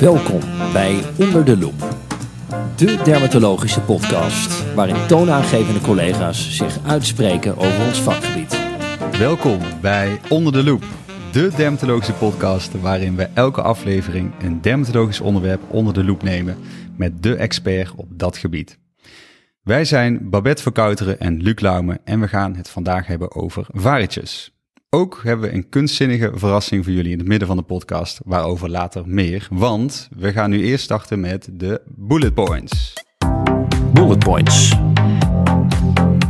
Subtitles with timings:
[0.00, 0.40] Welkom
[0.72, 1.96] bij Onder de Loep,
[2.76, 8.58] de dermatologische podcast waarin toonaangevende collega's zich uitspreken over ons vakgebied.
[9.18, 10.84] Welkom bij Onder de Loep,
[11.32, 16.56] de dermatologische podcast waarin we elke aflevering een dermatologisch onderwerp onder de loep nemen
[16.96, 18.78] met de expert op dat gebied.
[19.62, 24.59] Wij zijn Babette Verkouteren en Luc Laume en we gaan het vandaag hebben over varitjes.
[24.96, 28.70] Ook hebben we een kunstzinnige verrassing voor jullie in het midden van de podcast, waarover
[28.70, 29.48] later meer.
[29.50, 32.92] Want we gaan nu eerst starten met de bullet points.
[33.92, 34.72] Bullet points.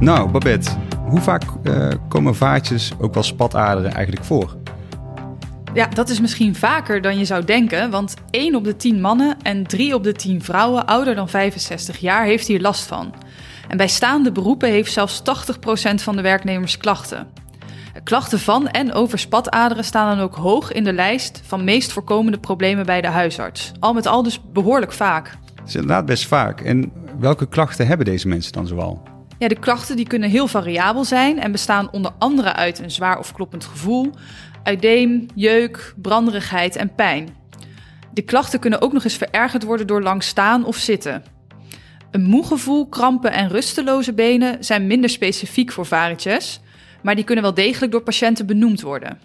[0.01, 0.71] Nou, Babette,
[1.09, 4.57] hoe vaak uh, komen vaartjes, ook wel spataderen, eigenlijk voor?
[5.75, 9.37] Ja, dat is misschien vaker dan je zou denken, want 1 op de 10 mannen
[9.43, 13.15] en 3 op de 10 vrouwen ouder dan 65 jaar heeft hier last van.
[13.69, 17.41] En bij staande beroepen heeft zelfs 80% van de werknemers klachten.
[18.05, 22.39] Klachten van en over spataderen staan dan ook hoog in de lijst van meest voorkomende
[22.39, 23.73] problemen bij de huisarts.
[23.81, 25.37] Al met al dus behoorlijk vaak.
[25.55, 26.61] Dat is inderdaad best vaak.
[26.61, 29.03] En welke klachten hebben deze mensen dan zoal?
[29.39, 33.19] Ja, de klachten die kunnen heel variabel zijn en bestaan onder andere uit een zwaar
[33.19, 34.11] of kloppend gevoel,
[34.63, 37.29] uideem, jeuk, branderigheid en pijn.
[38.13, 41.23] De klachten kunnen ook nog eens verergerd worden door lang staan of zitten.
[42.11, 46.61] Een moe gevoel, krampen en rusteloze benen zijn minder specifiek voor varices,
[47.03, 49.19] maar die kunnen wel degelijk door patiënten benoemd worden.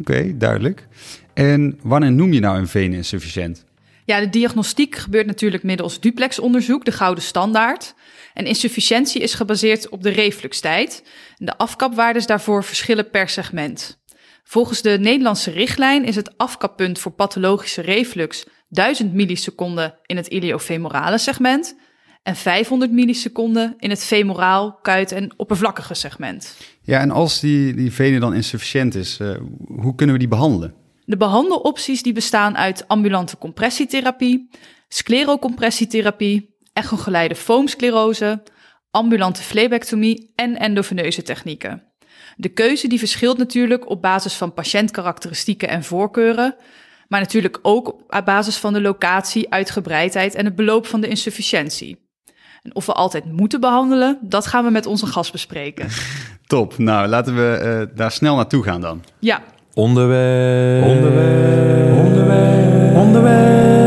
[0.00, 0.88] Oké, duidelijk.
[1.34, 3.64] En wanneer noem je nou een veninsufficiënt?
[4.04, 7.94] Ja, de diagnostiek gebeurt natuurlijk middels duplexonderzoek, de gouden standaard.
[8.34, 11.04] En insufficiëntie is gebaseerd op de refluxtijd.
[11.36, 14.00] De afkapwaardes daarvoor verschillen per segment.
[14.44, 21.18] Volgens de Nederlandse richtlijn is het afkappunt voor pathologische reflux 1000 milliseconden in het iliofemorale
[21.18, 21.76] segment
[22.22, 26.56] en 500 milliseconden in het femoraal, kuit en oppervlakkige segment.
[26.82, 30.74] Ja, en als die, die vene dan insufficiënt is, uh, hoe kunnen we die behandelen?
[31.04, 34.48] De behandelopties die bestaan uit ambulante compressietherapie,
[34.88, 38.42] sclerocompressietherapie, echogeleide foamsclerose,
[38.90, 41.82] ambulante flebectomie en endoveneuze technieken.
[42.36, 46.54] De keuze die verschilt natuurlijk op basis van patiëntkarakteristieken en voorkeuren,
[47.08, 52.01] maar natuurlijk ook op basis van de locatie, uitgebreidheid en het beloop van de insufficiëntie.
[52.62, 55.88] En of we altijd moeten behandelen, dat gaan we met onze gast bespreken.
[56.46, 56.78] Top.
[56.78, 59.02] Nou, laten we uh, daar snel naartoe gaan dan.
[59.18, 59.42] Ja.
[59.74, 60.84] Onderwerp.
[60.84, 61.98] Onderwerp.
[61.98, 62.96] Onderwerp.
[62.96, 63.82] Onderwerp.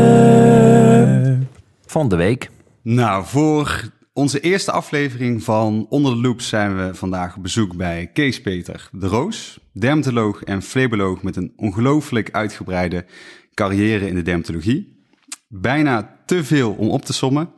[1.86, 2.50] Van de week.
[2.82, 8.10] Nou, voor onze eerste aflevering van Onder de Loop zijn we vandaag op bezoek bij
[8.12, 13.04] Kees Peter de Roos, dermatoloog en fleboloog met een ongelooflijk uitgebreide
[13.54, 15.04] carrière in de dermatologie.
[15.48, 17.50] Bijna te veel om op te sommen,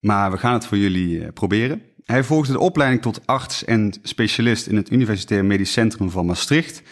[0.00, 1.82] maar we gaan het voor jullie eh, proberen.
[2.04, 6.82] Hij volgde de opleiding tot arts en specialist in het Universitair Medisch Centrum van Maastricht,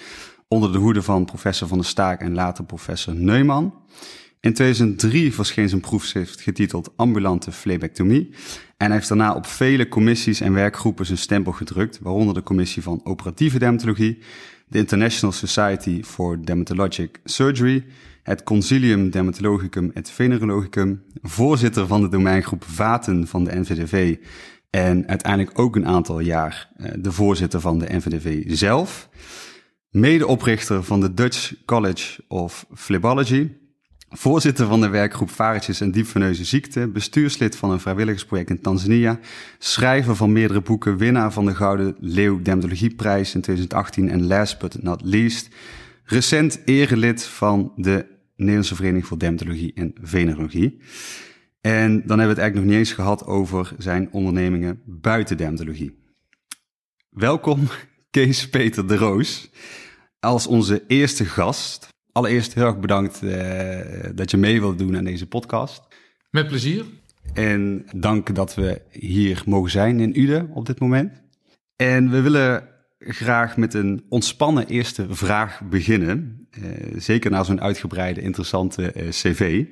[0.48, 3.74] onder de hoede van professor Van der Staak en later professor Neumann.
[4.40, 8.28] In 2003 verscheen zijn proefschrift getiteld Ambulante flebectomie.
[8.76, 12.82] En hij heeft daarna op vele commissies en werkgroepen zijn stempel gedrukt, waaronder de commissie
[12.82, 14.18] van operatieve dermatologie,
[14.68, 17.84] de International Society for Dermatologic Surgery,
[18.24, 24.16] het Consilium Dermatologicum et Venerologicum, voorzitter van de domeingroep Vaten van de NVDV
[24.70, 29.08] en uiteindelijk ook een aantal jaar eh, de voorzitter van de NVDV zelf,
[29.90, 33.50] medeoprichter van de Dutch College of Phlebology,
[34.16, 39.18] Voorzitter van de werkgroep Varitjes en diepveneuze ziekte, bestuurslid van een vrijwilligersproject in Tanzania,
[39.58, 44.82] schrijver van meerdere boeken, winnaar van de Gouden Leeuw Dermatologieprijs in 2018 en last but
[44.82, 45.48] not least,
[46.04, 50.78] recent erelid van de Nederlandse Vereniging voor Dermatologie en Venerologie.
[51.60, 55.98] En dan hebben we het eigenlijk nog niet eens gehad over zijn ondernemingen buiten dermatologie.
[57.10, 57.60] Welkom
[58.10, 59.50] Kees Peter de Roos
[60.20, 63.80] als onze eerste gast allereerst heel erg bedankt uh,
[64.14, 65.82] dat je mee wilt doen aan deze podcast.
[66.30, 66.84] Met plezier.
[67.32, 71.22] En dank dat we hier mogen zijn in Uden op dit moment.
[71.76, 72.68] En we willen
[72.98, 76.43] graag met een ontspannen eerste vraag beginnen.
[76.62, 79.64] Uh, zeker na zo'n uitgebreide, interessante uh, cv.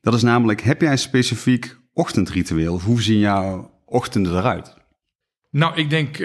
[0.00, 2.80] Dat is namelijk, heb jij een specifiek ochtendritueel?
[2.80, 4.74] Hoe zien jouw ochtenden eruit?
[5.50, 6.16] Nou, ik denk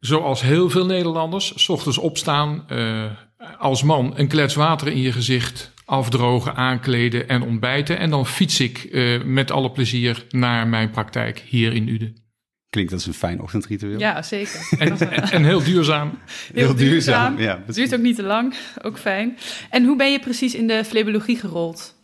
[0.00, 2.66] zoals heel veel Nederlanders, s ochtends opstaan,
[3.58, 7.98] als man een klets water in je gezicht afdrogen, aankleden en ontbijten.
[7.98, 8.88] En dan fiets ik
[9.24, 12.25] met alle plezier naar mijn praktijk hier in Uden.
[12.76, 13.98] Klinkt als een fijn ochtendritueel.
[13.98, 14.68] Ja, zeker.
[14.78, 14.98] En,
[15.30, 16.18] en, heel duurzaam.
[16.54, 17.38] Heel, heel duurzaam.
[17.38, 18.54] Ja, het duurt ook niet te lang.
[18.82, 19.38] Ook fijn.
[19.70, 21.94] En hoe ben je precies in de flebologie gerold?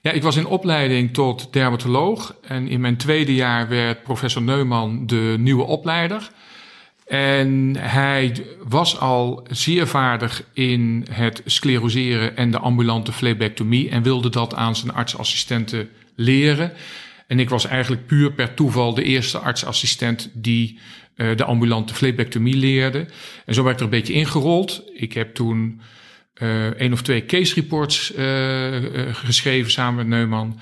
[0.00, 2.36] Ja, ik was in opleiding tot dermatoloog.
[2.42, 6.30] En in mijn tweede jaar werd professor Neumann de nieuwe opleider.
[7.06, 14.30] En hij was al zeer vaardig in het scleroseren en de ambulante flebectomie en wilde
[14.30, 16.72] dat aan zijn artsassistenten leren.
[17.26, 20.78] En ik was eigenlijk puur per toeval de eerste artsassistent die
[21.16, 23.06] uh, de ambulante flebectomie leerde.
[23.46, 24.82] En zo werd er een beetje ingerold.
[24.94, 25.80] Ik heb toen
[26.42, 28.24] uh, één of twee case reports uh,
[29.12, 30.58] geschreven samen met Neumann.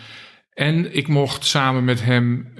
[0.54, 2.52] En ik mocht samen met hem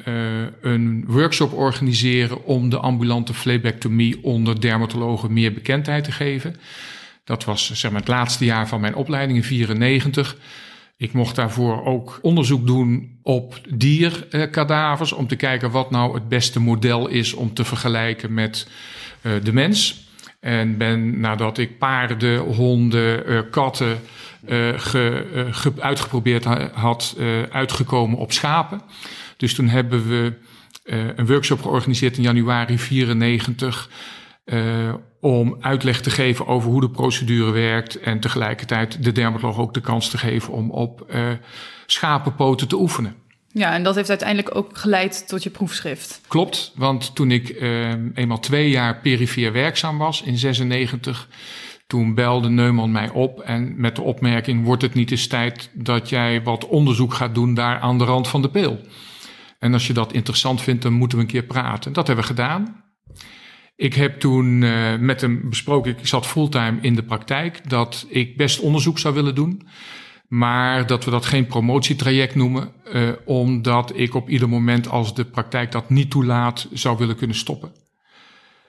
[0.61, 6.57] een workshop organiseren om de ambulante flebectomie onder dermatologen meer bekendheid te geven.
[7.25, 10.37] Dat was zeg maar, het laatste jaar van mijn opleiding in 94.
[11.03, 16.61] Ik mocht daarvoor ook onderzoek doen op dierkadavers om te kijken wat nou het beste
[16.61, 18.69] model is om te vergelijken met
[19.23, 20.07] uh, de mens.
[20.41, 24.01] En ben nadat ik paarden, honden, uh, katten
[24.77, 27.17] ge, uitgeprobeerd had,
[27.51, 28.81] uitgekomen op schapen.
[29.37, 30.33] Dus toen hebben we
[31.17, 33.91] een workshop georganiseerd in januari 94
[35.25, 39.81] om uitleg te geven over hoe de procedure werkt en tegelijkertijd de dermatoloog ook de
[39.81, 41.15] kans te geven om op
[41.87, 43.15] schapenpoten te oefenen.
[43.53, 46.21] Ja, en dat heeft uiteindelijk ook geleid tot je proefschrift.
[46.29, 51.29] Klopt, want toen ik uh, eenmaal twee jaar perifeer werkzaam was in 96,
[51.87, 56.09] toen belde Neumann mij op en met de opmerking: wordt het niet eens tijd dat
[56.09, 58.81] jij wat onderzoek gaat doen daar aan de rand van de peel?
[59.59, 61.93] En als je dat interessant vindt, dan moeten we een keer praten.
[61.93, 62.85] Dat hebben we gedaan.
[63.77, 68.37] Ik heb toen uh, met hem besproken, ik zat fulltime in de praktijk, dat ik
[68.37, 69.69] best onderzoek zou willen doen.
[70.29, 75.25] Maar dat we dat geen promotietraject noemen, uh, omdat ik op ieder moment als de
[75.25, 77.73] praktijk dat niet toelaat, zou willen kunnen stoppen.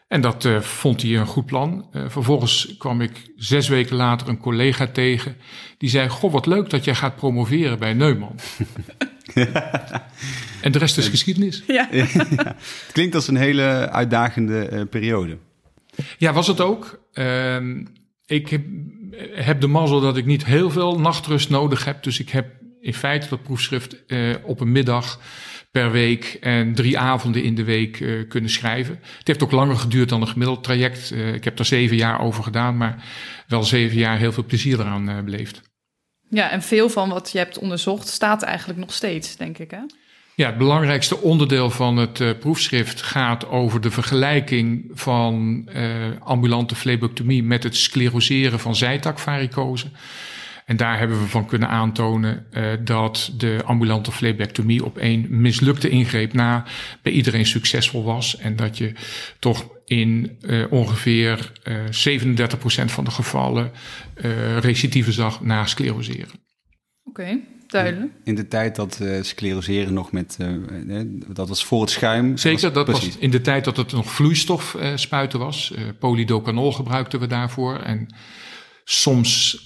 [0.08, 1.88] En dat uh, vond hij een goed plan.
[2.08, 5.38] Vervolgens kwam ik zes weken later een collega tegen.
[5.78, 8.36] Die zei: Goh, wat leuk dat jij gaat promoveren bij Neumann.
[10.62, 11.64] en de rest is geschiedenis.
[11.68, 11.88] Ja.
[11.92, 12.06] ja.
[12.06, 15.38] Het klinkt als een hele uitdagende uh, periode.
[16.18, 17.00] Ja, was het ook.
[17.14, 17.86] Ehm,
[18.26, 18.62] ik heb,
[19.34, 22.04] heb, de mazzel dat ik niet heel veel nachtrust nodig heb.
[22.04, 22.48] Dus ik heb
[22.82, 24.04] in feite dat proefschrift
[24.44, 25.20] op een middag
[25.74, 29.00] per week en drie avonden in de week uh, kunnen schrijven.
[29.18, 31.12] Het heeft ook langer geduurd dan een gemiddeld traject.
[31.12, 33.04] Uh, ik heb er zeven jaar over gedaan, maar
[33.48, 35.62] wel zeven jaar heel veel plezier eraan uh, beleefd.
[36.34, 39.82] Ja, en veel van wat je hebt onderzocht staat eigenlijk nog steeds, denk ik, hè?
[40.36, 45.64] Ja, het belangrijkste onderdeel van het proefschrift gaat over de vergelijking van
[46.24, 49.88] ambulante flebectomie met het scleroseren van zijtakvaricose.
[50.66, 55.90] En daar hebben we van kunnen aantonen uh, dat de ambulante flebectomie op één mislukte
[55.90, 56.64] ingreep na
[57.02, 58.38] bij iedereen succesvol was.
[58.38, 58.92] En dat je
[59.40, 59.68] toch
[60.00, 63.72] in uh, ongeveer uh, 37% van de gevallen
[64.26, 66.40] uh, recidieven zag na scleroseren.
[67.04, 67.22] Oké.
[67.22, 67.44] Okay.
[67.68, 68.12] Duidelijk.
[68.24, 72.38] In de tijd dat uh, scleroseren nog met, uh, dat was voor het schuim.
[72.38, 73.14] Zeker, was, dat precies.
[73.14, 75.74] was in de tijd dat het nog vloeistof uh, spuiten was.
[76.00, 77.80] polydocanol gebruikten we daarvoor.
[77.80, 78.16] En
[78.84, 79.62] soms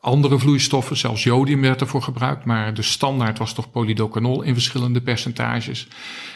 [0.00, 5.00] andere vloeistoffen, zelfs jodium werd ervoor gebruikt, maar de standaard was toch polydocanol in verschillende
[5.00, 5.88] percentages.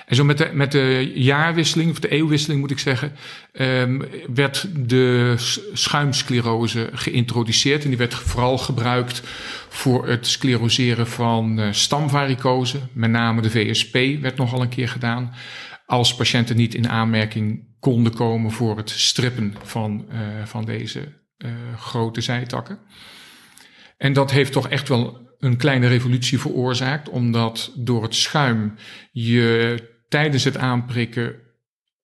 [0.06, 3.12] En zo met de, met de jaarwisseling, of de eeuwwisseling moet ik zeggen,
[3.52, 4.02] um,
[4.34, 5.34] werd de
[5.72, 7.82] schuimsclerose geïntroduceerd.
[7.82, 9.22] En die werd vooral gebruikt
[9.68, 12.78] voor het scleroseren van uh, stamvaricose.
[12.92, 15.34] Met name de VSP werd nogal een keer gedaan.
[15.86, 21.00] Als patiënten niet in aanmerking konden komen voor het strippen van, uh, van deze
[21.38, 22.78] uh, grote zijtakken.
[23.96, 28.74] En dat heeft toch echt wel een kleine revolutie veroorzaakt, omdat door het schuim
[29.12, 31.34] je tijdens het aanprikken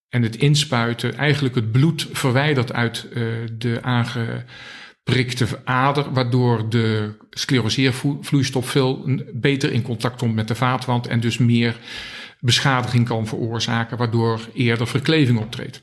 [0.09, 8.69] en het inspuiten eigenlijk het bloed verwijdert uit uh, de aangeprikte ader, waardoor de scleroseervloeistof
[8.69, 11.77] veel beter in contact komt met de vaatwand en dus meer
[12.41, 15.83] beschadiging kan veroorzaken, waardoor eerder verkleving optreedt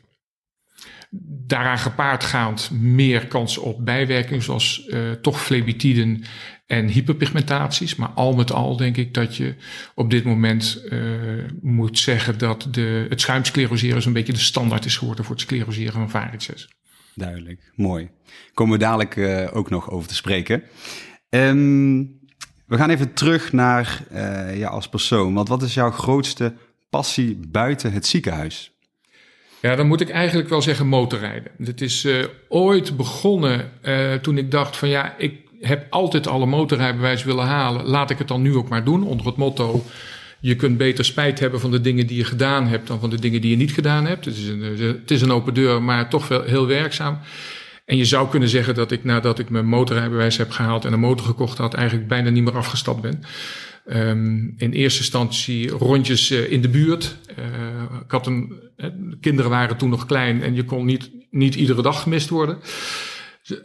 [1.47, 6.23] daaraan gepaardgaand meer kans op bijwerkingen, zoals uh, toch flebitiden
[6.65, 7.95] en hyperpigmentaties.
[7.95, 9.55] Maar al met al denk ik dat je
[9.95, 10.99] op dit moment uh,
[11.61, 15.93] moet zeggen dat de, het schuimscleroseren zo'n beetje de standaard is geworden voor het scleroseren
[15.93, 16.69] van varices.
[17.15, 18.09] Duidelijk, mooi.
[18.53, 20.63] Komen we dadelijk uh, ook nog over te spreken.
[21.29, 22.19] Um,
[22.65, 24.03] we gaan even terug naar
[24.55, 25.33] jou als persoon.
[25.33, 26.53] Want wat is jouw grootste
[26.89, 28.78] passie buiten het ziekenhuis?
[29.61, 31.51] Ja, dan moet ik eigenlijk wel zeggen motorrijden.
[31.63, 36.45] Het is uh, ooit begonnen uh, toen ik dacht van ja, ik heb altijd alle
[36.45, 37.85] motorrijbewijs willen halen.
[37.85, 39.83] Laat ik het dan nu ook maar doen onder het motto...
[40.41, 43.19] Je kunt beter spijt hebben van de dingen die je gedaan hebt dan van de
[43.19, 44.25] dingen die je niet gedaan hebt.
[44.25, 47.19] Het is een, eh, het is een open deur, maar toch wel heel werkzaam.
[47.85, 50.99] En je zou kunnen zeggen dat ik nadat ik mijn motorrijbewijs heb gehaald en een
[50.99, 53.23] motor gekocht had, eigenlijk bijna niet meer afgestapt ben.
[53.89, 57.17] Ehm, in eerste instantie rondjes uh, in de buurt.
[57.39, 58.53] Uh, ik had een,
[59.21, 62.57] kinderen waren toen nog klein en je kon niet, niet iedere dag gemist worden.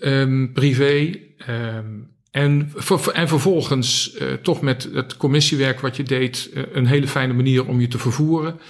[0.01, 1.15] Um, privé.
[1.49, 2.73] Um, en,
[3.13, 7.89] en vervolgens toch met het commissiewerk wat je deed, een hele fijne manier om je
[7.89, 8.61] te vervoeren.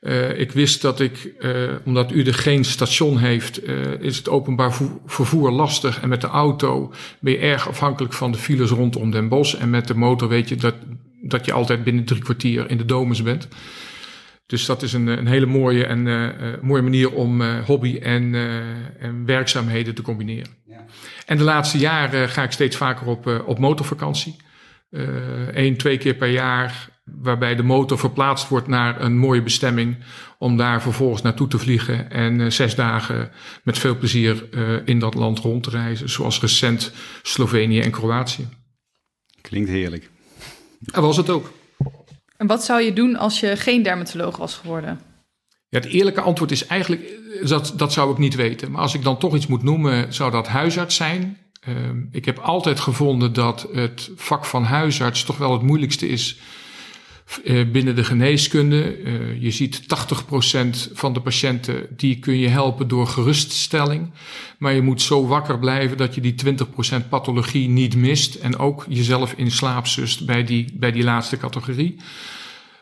[0.00, 4.28] Uh, ik wist dat ik, uh, omdat u er geen station heeft, uh, is het
[4.28, 4.74] openbaar
[5.06, 6.00] vervoer lastig.
[6.00, 9.54] En met de auto ben je erg afhankelijk van de files rondom Den Bosch.
[9.54, 10.74] En met de motor weet je dat,
[11.22, 13.48] dat je altijd binnen drie kwartier in de domus bent.
[14.46, 18.34] Dus dat is een, een hele mooie, en, mooie manier om hobby en,
[18.98, 20.50] en werkzaamheden te combineren.
[20.66, 20.84] Ja.
[21.26, 24.36] En de laatste jaren ga ik steeds vaker op, op motorvakantie.
[25.52, 29.96] Eén, twee keer per jaar waarbij de motor verplaatst wordt naar een mooie bestemming
[30.38, 33.30] om daar vervolgens naartoe te vliegen en uh, zes dagen
[33.62, 38.48] met veel plezier uh, in dat land rond te reizen, zoals recent Slovenië en Kroatië.
[39.40, 40.10] Klinkt heerlijk.
[40.92, 41.52] En was het ook.
[42.36, 45.00] En wat zou je doen als je geen dermatoloog was geworden?
[45.68, 48.70] Ja, het eerlijke antwoord is eigenlijk, eh, dat, dat zou ik niet weten.
[48.70, 51.38] Maar als ik dan toch iets moet noemen, zou dat huisarts zijn.
[51.68, 51.74] Uh,
[52.10, 56.59] ik heb altijd gevonden dat het vak van huisarts toch wel het moeilijkste is eh,
[57.72, 59.02] binnen de geneeskunde.
[59.02, 64.10] Uh, je ziet 80% van de patiënten die kun je helpen door geruststelling.
[64.58, 66.34] Maar je moet zo wakker blijven dat je die
[67.02, 68.34] 20% pathologie niet mist.
[68.34, 71.96] En ook jezelf in slaap zust bij die, bij die laatste categorie.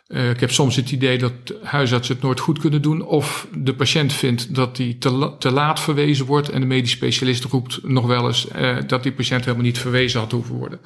[0.08, 3.02] Uh, ik heb soms het idee dat huisartsen het nooit goed kunnen doen.
[3.02, 6.48] Of de patiënt vindt dat hij te, te laat verwezen wordt.
[6.48, 10.20] En de medisch specialist roept nog wel eens uh, dat die patiënt helemaal niet verwezen
[10.20, 10.80] had hoeven worden.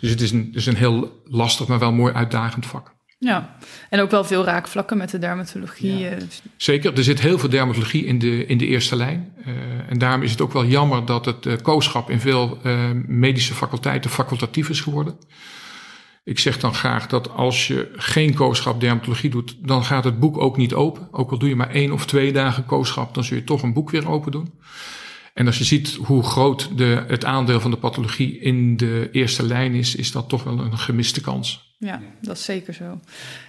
[0.00, 2.94] Dus het is een, dus een heel lastig, maar wel mooi uitdagend vak.
[3.18, 3.56] Ja,
[3.90, 5.98] en ook wel veel raakvlakken met de dermatologie.
[5.98, 6.10] Ja.
[6.10, 6.22] Eh.
[6.56, 9.34] Zeker, er zit heel veel dermatologie in de, in de eerste lijn.
[9.46, 9.54] Uh,
[9.88, 12.58] en daarom is het ook wel jammer dat het kooschap in veel
[13.06, 15.16] medische faculteiten facultatief is geworden.
[16.24, 20.38] Ik zeg dan graag dat als je geen kooschap dermatologie doet, dan gaat het boek
[20.38, 21.08] ook niet open.
[21.10, 23.72] Ook al doe je maar één of twee dagen kooschap, dan zul je toch een
[23.72, 24.52] boek weer open doen.
[25.34, 29.42] En als je ziet hoe groot de, het aandeel van de pathologie in de eerste
[29.42, 31.74] lijn is, is dat toch wel een gemiste kans.
[31.78, 33.00] Ja, dat is zeker zo.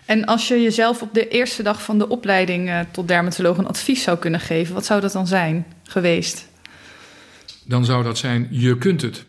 [0.05, 3.67] En als je jezelf op de eerste dag van de opleiding uh, tot dermatoloog een
[3.67, 6.47] advies zou kunnen geven, wat zou dat dan zijn geweest?
[7.65, 9.25] Dan zou dat zijn: je kunt het.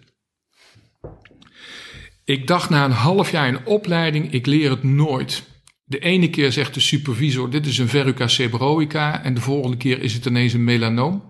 [2.24, 5.44] Ik dacht na een half jaar in opleiding, ik leer het nooit.
[5.84, 10.02] De ene keer zegt de supervisor: dit is een verruca seborrhoica, en de volgende keer
[10.02, 11.22] is het ineens een melanoom.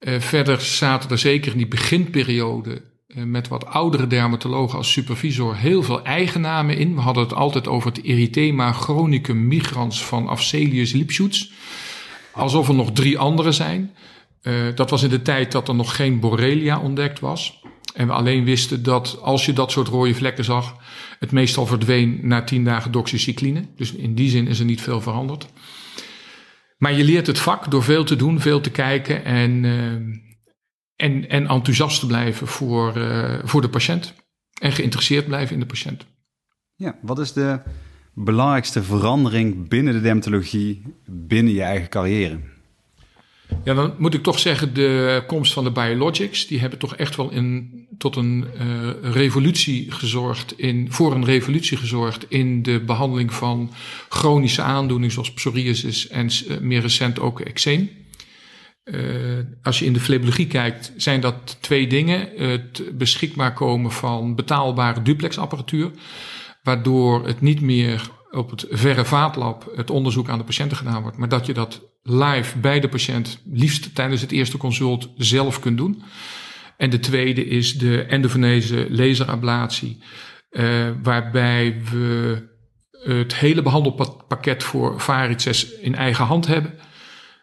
[0.00, 5.56] Uh, verder zaten er zeker in die beginperiode uh, met wat oudere dermatologen als supervisor
[5.56, 6.94] heel veel eigennamen in.
[6.94, 11.50] We hadden het altijd over het erythema chronicum migrans van Afzelius Lipschutz.
[12.32, 13.96] Alsof er nog drie andere zijn.
[14.42, 17.60] Uh, dat was in de tijd dat er nog geen Borrelia ontdekt was.
[17.96, 20.76] En we alleen wisten dat als je dat soort rode vlekken zag,
[21.18, 23.68] het meestal verdween na tien dagen doxycycline.
[23.76, 25.46] Dus in die zin is er niet veel veranderd.
[26.78, 29.92] Maar je leert het vak door veel te doen, veel te kijken en, uh,
[30.96, 34.14] en, en enthousiast te blijven voor, uh, voor de patiënt.
[34.60, 36.06] En geïnteresseerd blijven in de patiënt.
[36.74, 37.60] Ja, wat is de
[38.14, 42.40] belangrijkste verandering binnen de dermatologie, binnen je eigen carrière?
[43.64, 47.16] Ja, dan moet ik toch zeggen, de komst van de biologics, die hebben toch echt
[47.16, 53.34] wel in, tot een uh, revolutie gezorgd, in, voor een revolutie gezorgd in de behandeling
[53.34, 53.72] van
[54.08, 57.90] chronische aandoeningen zoals psoriasis en uh, meer recent ook eczeem.
[58.84, 62.28] Uh, als je in de flebologie kijkt, zijn dat twee dingen.
[62.36, 65.90] Het beschikbaar komen van betaalbare duplexapparatuur,
[66.62, 71.16] waardoor het niet meer op het verre vaatlab het onderzoek aan de patiënten gedaan wordt,
[71.16, 75.76] maar dat je dat live bij de patiënt, liefst tijdens het eerste consult, zelf kunt
[75.76, 76.02] doen.
[76.76, 79.98] En de tweede is de endovenese laserablatie,
[80.50, 82.42] uh, waarbij we
[83.04, 86.74] het hele behandelpakket voor varices in eigen hand hebben.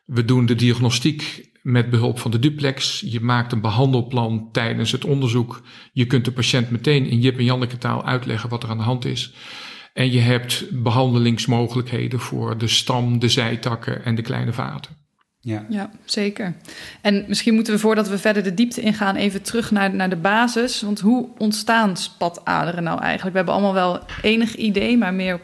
[0.06, 3.04] We doen de diagnostiek met behulp van de duplex.
[3.06, 5.62] Je maakt een behandelplan tijdens het onderzoek.
[5.94, 8.84] Je kunt de patiënt meteen in Jip en Janneke taal uitleggen wat er aan de
[8.84, 9.34] hand is.
[9.94, 15.02] En je hebt behandelingsmogelijkheden voor de stam, de zijtakken en de kleine vaten.
[15.40, 15.66] Ja.
[15.70, 16.56] ja, zeker.
[17.02, 20.16] En misschien moeten we voordat we verder de diepte ingaan, even terug naar, naar de
[20.16, 20.82] basis.
[20.82, 23.32] Want hoe ontstaan spataderen nou eigenlijk?
[23.32, 25.42] We hebben allemaal wel enig idee, maar meer op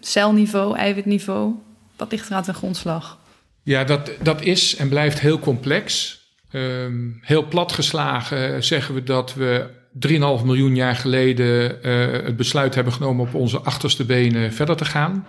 [0.00, 1.54] celniveau, eiwitniveau.
[1.96, 3.18] Wat ligt er aan ten grondslag?
[3.62, 6.20] Ja, dat, dat is en blijft heel complex.
[6.52, 9.70] Um, heel plat geslagen zeggen we dat we
[10.08, 14.84] 3,5 miljoen jaar geleden uh, het besluit hebben genomen op onze achterste benen verder te
[14.84, 15.26] gaan.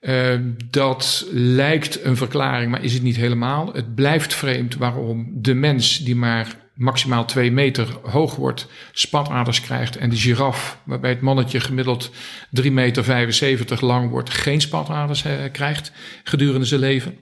[0.00, 0.34] Uh,
[0.70, 3.72] dat lijkt een verklaring, maar is het niet helemaal.
[3.72, 9.96] Het blijft vreemd waarom de mens, die maar maximaal twee meter hoog wordt, spataders krijgt
[9.96, 12.10] en de giraf, waarbij het mannetje gemiddeld
[12.50, 15.92] 3 meter 75 lang wordt, geen spataders uh, krijgt
[16.24, 17.18] gedurende zijn leven.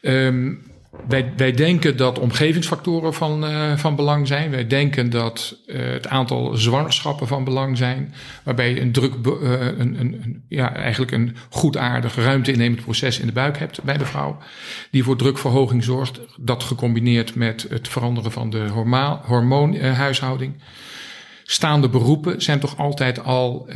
[0.00, 0.74] Um,
[1.08, 4.50] wij, wij denken dat omgevingsfactoren van, uh, van belang zijn.
[4.50, 8.14] Wij denken dat uh, het aantal zwangerschappen van belang zijn.
[8.44, 13.26] Waarbij je een druk, uh, een, een, ja, eigenlijk een goedaardig ruimte innemend proces in
[13.26, 14.38] de buik hebt bij de vrouw.
[14.90, 16.20] Die voor drukverhoging zorgt.
[16.40, 18.68] Dat gecombineerd met het veranderen van de
[19.24, 20.62] hormoonhuishouding.
[21.44, 23.68] Staande beroepen zijn toch altijd al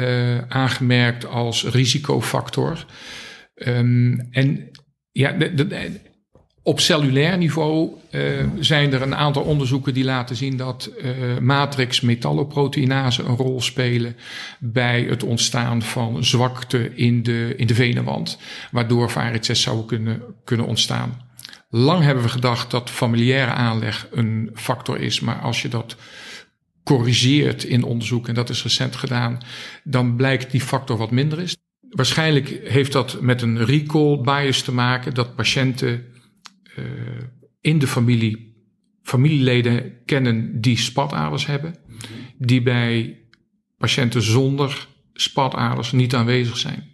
[0.49, 2.85] aangemerkt als risicofactor.
[3.55, 4.71] Um, en
[5.13, 6.01] ja, de, de,
[6.71, 8.23] op cellulair niveau uh,
[8.61, 14.17] zijn er een aantal onderzoeken die laten zien dat uh, matrix metalloproteinase een rol spelen
[14.59, 18.39] bij het ontstaan van zwakte in de, in de venenwand,
[18.71, 21.23] waardoor varices zou kunnen, kunnen ontstaan.
[21.71, 25.97] Lang hebben we gedacht dat familiaire aanleg een factor is, maar als je dat
[26.85, 29.39] corrigeert in onderzoek, en dat is recent gedaan,
[29.85, 31.57] dan blijkt die factor wat minder is.
[31.91, 36.05] Waarschijnlijk heeft dat met een recall bias te maken, dat patiënten
[37.61, 38.49] in de familie
[39.03, 41.75] familieleden kennen die spataders hebben,
[42.39, 43.19] die bij
[43.79, 46.89] patiënten zonder spataders niet aanwezig zijn.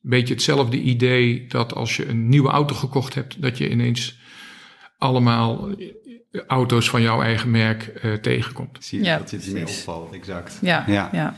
[0.00, 4.18] Beetje hetzelfde idee dat als je een nieuwe auto gekocht hebt, dat je ineens
[4.98, 5.70] allemaal
[6.46, 8.84] auto's van jouw eigen merk uh, tegenkomt.
[8.84, 10.58] Zie je, ja, dat zit meer opvalt, exact.
[10.62, 11.08] Ja, ja.
[11.12, 11.36] ja.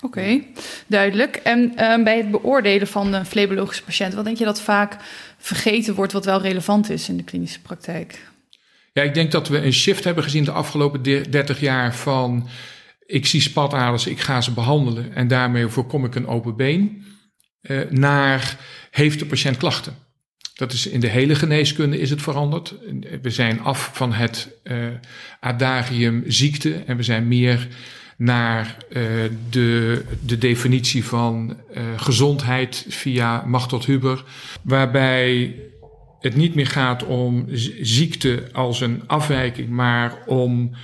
[0.00, 0.40] Oké,
[0.86, 1.36] duidelijk.
[1.36, 4.96] En uh, bij het beoordelen van een flebologische patiënt, wat denk je dat vaak
[5.38, 8.28] vergeten wordt wat wel relevant is in de klinische praktijk?
[8.92, 12.48] Ja, ik denk dat we een shift hebben gezien de afgelopen 30 jaar van
[13.06, 17.04] ik zie spataders, ik ga ze behandelen en daarmee voorkom ik een open been,
[17.62, 18.56] uh, naar
[18.90, 19.96] heeft de patiënt klachten.
[20.54, 22.74] Dat is in de hele geneeskunde is het veranderd.
[23.22, 24.86] We zijn af van het uh,
[25.40, 27.68] adagium ziekte en we zijn meer
[28.18, 29.02] naar uh,
[29.50, 34.24] de, de definitie van uh, gezondheid via Machtot Huber,
[34.62, 35.56] waarbij
[36.20, 37.46] het niet meer gaat om
[37.80, 40.74] ziekte als een afwijking, maar om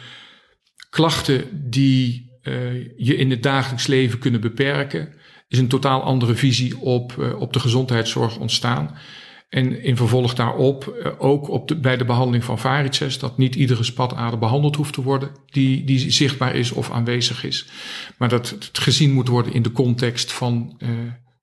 [0.90, 2.54] klachten die uh,
[2.96, 5.14] je in het dagelijks leven kunnen beperken,
[5.48, 8.96] is een totaal andere visie op, op de gezondheidszorg ontstaan.
[9.54, 13.54] En in vervolg daarop uh, ook op de, bij de behandeling van varices, dat niet
[13.54, 17.66] iedere spatader behandeld hoeft te worden die, die zichtbaar is of aanwezig is.
[18.18, 20.88] Maar dat het gezien moet worden in de context van uh,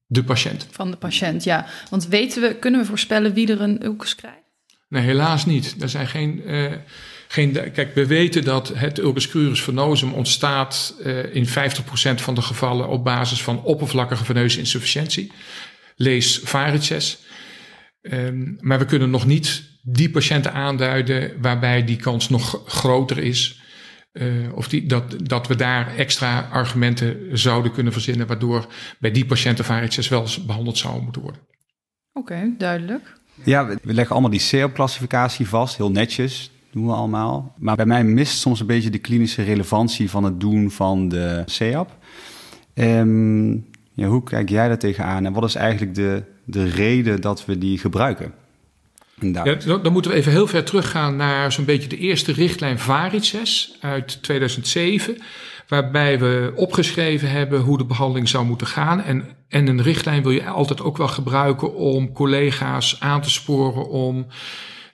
[0.07, 0.67] de patiënt.
[0.71, 1.65] Van de patiënt, ja.
[1.89, 4.37] Want weten we, kunnen we voorspellen wie er een ulcus krijgt?
[4.87, 5.75] Nee, helaas niet.
[5.79, 6.41] Er zijn geen.
[6.45, 6.71] Uh,
[7.27, 11.51] geen, kijk, we weten dat het ulcus crurus venosum ontstaat uh, in 50%
[12.15, 15.31] van de gevallen op basis van oppervlakkige veneuze insufficiëntie.
[15.95, 17.19] Lees varices.
[18.01, 23.61] Um, maar we kunnen nog niet die patiënten aanduiden waarbij die kans nog groter is.
[24.13, 28.67] Uh, of die, dat, dat we daar extra argumenten zouden kunnen verzinnen, waardoor
[28.99, 31.41] bij die patiënten varices wel behandeld zouden moeten worden.
[32.13, 33.13] Oké, okay, duidelijk.
[33.43, 37.55] Ja, we, we leggen allemaal die CEOP-classificatie vast, heel netjes doen we allemaal.
[37.57, 41.43] Maar bij mij mist soms een beetje de klinische relevantie van het doen van de
[41.45, 41.97] CEAP.
[42.73, 47.45] Um, ja, hoe kijk jij daar tegenaan en wat is eigenlijk de, de reden dat
[47.45, 48.33] we die gebruiken?
[49.21, 53.77] Ja, dan moeten we even heel ver teruggaan naar zo'n beetje de eerste richtlijn Varices
[53.81, 55.17] uit 2007.
[55.67, 59.01] Waarbij we opgeschreven hebben hoe de behandeling zou moeten gaan.
[59.01, 63.89] En, en een richtlijn wil je altijd ook wel gebruiken om collega's aan te sporen
[63.89, 64.27] om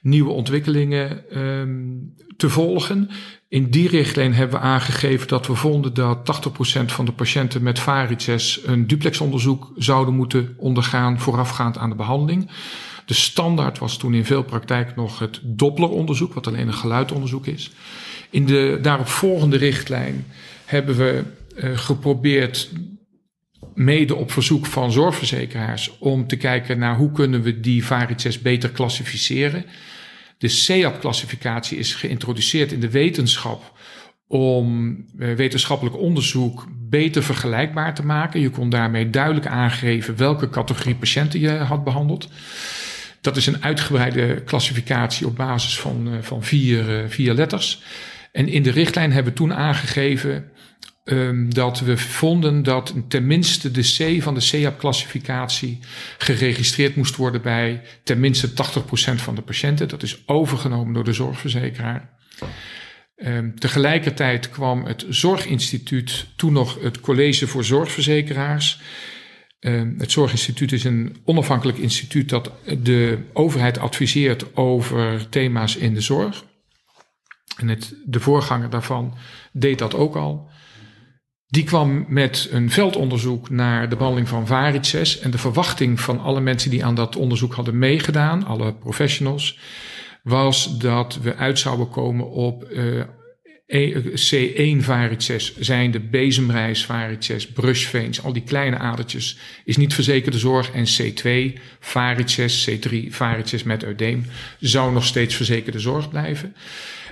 [0.01, 3.09] nieuwe ontwikkelingen um, te volgen.
[3.49, 7.79] In die richtlijn hebben we aangegeven dat we vonden dat 80% van de patiënten met
[7.79, 12.49] varices een duplexonderzoek zouden moeten ondergaan voorafgaand aan de behandeling.
[13.05, 17.71] De standaard was toen in veel praktijk nog het Doppleronderzoek, wat alleen een geluidonderzoek is.
[18.29, 20.25] In de daarop volgende richtlijn
[20.65, 21.23] hebben we
[21.55, 22.69] uh, geprobeerd,
[23.73, 28.69] mede op verzoek van zorgverzekeraars, om te kijken naar hoe kunnen we die varices beter
[28.69, 29.65] klassificeren.
[30.37, 33.77] De CEAP-classificatie is geïntroduceerd in de wetenschap
[34.27, 38.39] om uh, wetenschappelijk onderzoek beter vergelijkbaar te maken.
[38.39, 42.29] Je kon daarmee duidelijk aangeven welke categorie patiënten je had behandeld.
[43.21, 47.81] Dat is een uitgebreide klassificatie op basis van, uh, van vier, uh, vier letters.
[48.31, 50.51] En in de richtlijn hebben we toen aangegeven
[51.09, 55.79] um, dat we vonden dat tenminste de C van de CEAP-classificatie
[56.17, 58.53] geregistreerd moest worden bij tenminste 80%
[59.15, 59.87] van de patiënten.
[59.87, 62.09] Dat is overgenomen door de zorgverzekeraar.
[63.15, 68.79] Um, tegelijkertijd kwam het Zorginstituut, toen nog het College voor Zorgverzekeraars.
[69.59, 76.01] Um, het Zorginstituut is een onafhankelijk instituut dat de overheid adviseert over thema's in de
[76.01, 76.45] zorg.
[77.57, 79.17] En het, de voorganger daarvan
[79.51, 80.49] deed dat ook al.
[81.49, 85.19] Die kwam met een veldonderzoek naar de behandeling van varices.
[85.19, 89.59] En de verwachting van alle mensen die aan dat onderzoek hadden meegedaan, alle professionals,
[90.23, 93.03] was dat we uit zouden komen op uh,
[94.33, 100.71] C1 varices, zijn de bezemreis varices, brushveens, al die kleine adertjes, is niet verzekerde zorg.
[100.71, 104.25] En C2 varices, C3 varices met eudeem,
[104.59, 106.55] zou nog steeds verzekerde zorg blijven.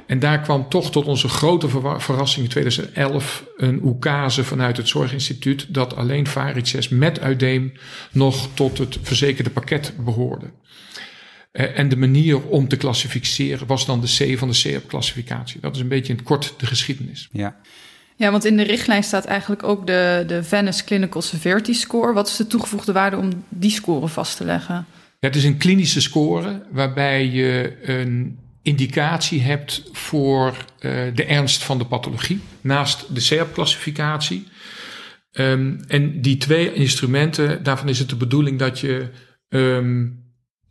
[0.08, 5.74] En daar kwam toch tot onze grote verrassing in 2011 een oekase vanuit het Zorginstituut
[5.74, 7.74] dat alleen varices met uitdeem
[8.12, 10.52] nog tot het verzekerde pakket behoorde.
[11.52, 15.62] Eh, en de manier om te klassificeren was dan de C van de CEP-klassificatie.
[15.62, 17.30] Dat is een beetje in het kort de geschiedenis.
[17.32, 17.56] Ja.
[18.18, 22.14] Ja, want in de richtlijn staat eigenlijk ook de, de Venice Clinical Severity Score.
[22.14, 24.76] Wat is de toegevoegde waarde om die score vast te leggen?
[25.20, 31.64] Ja, het is een klinische score waarbij je een indicatie hebt voor uh, de ernst
[31.64, 34.48] van de pathologie, naast de CEP-klassificatie.
[35.32, 39.10] Um, en die twee instrumenten, daarvan is het de bedoeling dat je,
[39.50, 40.24] um,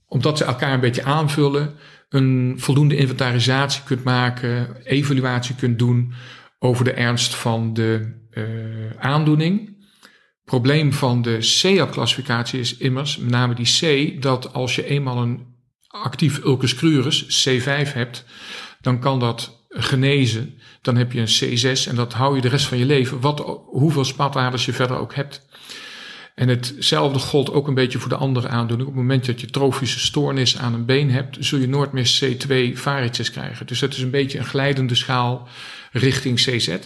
[0.06, 1.74] omdat ze elkaar een beetje aanvullen,
[2.08, 6.12] een voldoende inventarisatie kunt maken, evaluatie kunt doen
[6.58, 8.44] over de ernst van de uh,
[8.98, 9.76] aandoening.
[10.44, 15.53] Probleem van de CEP-klassificatie is immers, met name die C, dat als je eenmaal een
[16.02, 18.24] actief ulcus crurus, C5 hebt,
[18.80, 20.58] dan kan dat genezen.
[20.82, 23.40] Dan heb je een C6 en dat hou je de rest van je leven, wat,
[23.66, 25.46] hoeveel spataders je verder ook hebt.
[26.34, 28.88] En hetzelfde gold ook een beetje voor de andere aandoening.
[28.88, 32.20] Op het moment dat je trofische stoornis aan een been hebt, zul je nooit meer
[32.20, 33.66] C2 varices krijgen.
[33.66, 35.48] Dus dat is een beetje een glijdende schaal
[35.92, 36.76] richting CZ.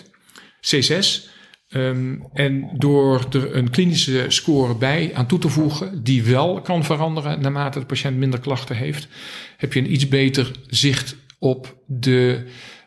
[0.61, 1.29] C6.
[1.71, 6.85] Um, en door er een klinische score bij aan toe te voegen, die wel kan
[6.85, 9.09] veranderen naarmate de patiënt minder klachten heeft,
[9.57, 12.45] heb je een iets beter zicht op de,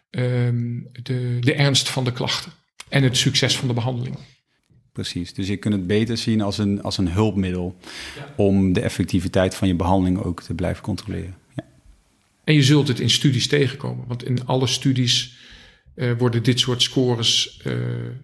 [0.09, 2.51] um, de, de ernst van de klachten
[2.89, 4.17] en het succes van de behandeling.
[4.91, 7.75] Precies, dus je kunt het beter zien als een, als een hulpmiddel
[8.35, 11.35] om de effectiviteit van je behandeling ook te blijven controleren.
[11.55, 11.63] Ja.
[12.43, 15.39] En je zult het in studies tegenkomen, want in alle studies
[15.95, 17.75] uh, worden dit soort scores uh,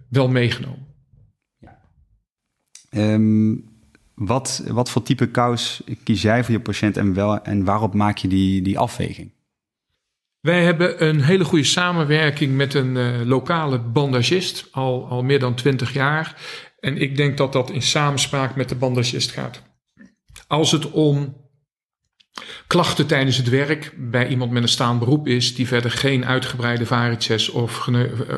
[0.09, 0.85] wel meegenomen.
[1.59, 1.79] Ja.
[2.91, 3.75] Um,
[4.13, 8.17] wat, wat voor type kous kies jij voor je patiënt en, wel, en waarop maak
[8.17, 9.35] je die, die afweging?
[10.39, 15.55] Wij hebben een hele goede samenwerking met een uh, lokale bandagist, al, al meer dan
[15.55, 16.41] twintig jaar.
[16.79, 19.61] En ik denk dat dat in samenspraak met de bandagist gaat.
[20.47, 21.35] Als het om
[22.67, 26.85] klachten tijdens het werk bij iemand met een staand beroep is, die verder geen uitgebreide
[26.85, 27.89] varices of,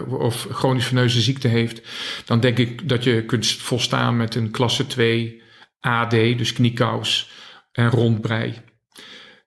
[0.09, 1.81] of chronisch veneuze ziekte heeft,
[2.25, 5.41] dan denk ik dat je kunt volstaan met een klasse 2
[5.79, 7.29] AD, dus kniekous
[7.71, 8.53] en rondbrei.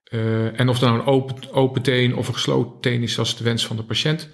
[0.09, 3.35] Uh, en of dat nou een open, open teen of een gesloten teen is, is
[3.35, 4.29] de wens van de patiënt.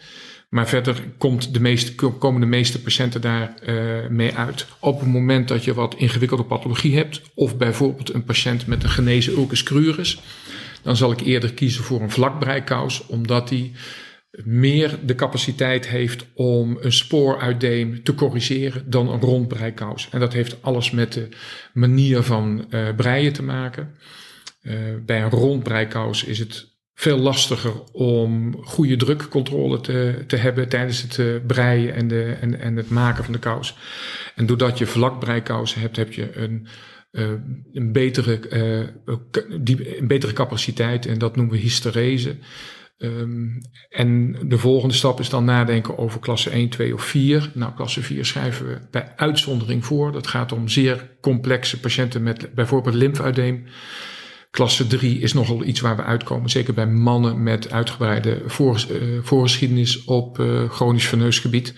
[0.49, 4.67] Maar verder komt de meeste, komen de meeste patiënten daar uh, mee uit.
[4.79, 8.89] Op het moment dat je wat ingewikkelde pathologie hebt, of bijvoorbeeld een patiënt met een
[8.89, 10.21] genezen ulcus crurus,
[10.81, 13.71] dan zal ik eerder kiezen voor een vlakbreikous, omdat die
[14.43, 20.07] meer de capaciteit heeft om een spooruitdeem te corrigeren dan een rondbreikous.
[20.11, 21.27] En dat heeft alles met de
[21.73, 23.95] manier van uh, breien te maken.
[24.61, 24.73] Uh,
[25.05, 31.17] bij een rondbreikous is het veel lastiger om goede drukcontrole te, te hebben tijdens het
[31.17, 33.77] uh, breien en, de, en, en het maken van de kous.
[34.35, 36.67] En doordat je vlakbreikousen hebt, heb je een,
[37.11, 37.27] uh,
[37.73, 38.39] een, betere,
[39.05, 39.15] uh,
[39.61, 42.35] die, een betere capaciteit en dat noemen we hysterese.
[42.97, 47.51] Um, en de volgende stap is dan nadenken over klasse 1, 2 of 4.
[47.53, 50.11] Nou, klasse 4 schrijven we bij uitzondering voor.
[50.11, 53.65] Dat gaat om zeer complexe patiënten met bijvoorbeeld lymfuideem.
[54.51, 56.49] Klasse 3 is nogal iets waar we uitkomen.
[56.49, 61.73] Zeker bij mannen met uitgebreide voor, uh, voorgeschiedenis op uh, chronisch veneus gebied.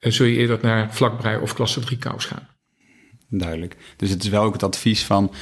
[0.00, 2.48] Uh, zul je eerder naar vlakbrei of klasse 3 kous gaan.
[3.28, 3.76] Duidelijk.
[3.96, 5.32] Dus het is wel ook het advies van...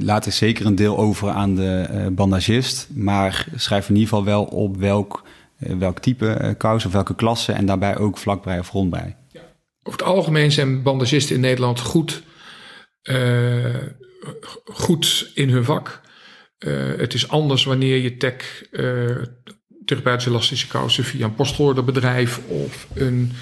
[0.00, 2.88] laat er zeker een deel over aan de bandagist.
[2.94, 5.22] Maar schrijf in ieder geval wel op welk,
[5.58, 7.52] welk type kous of welke klasse.
[7.52, 9.14] En daarbij ook vlakbrei of rondbrei.
[9.32, 9.40] Ja.
[9.82, 12.22] Over het algemeen zijn bandagisten in Nederland goed
[14.64, 16.00] goed in hun vak.
[16.58, 19.16] Uh, het is anders wanneer je tech, uh,
[19.84, 23.32] therapeutische elastische kousen via een postorderbedrijf of een,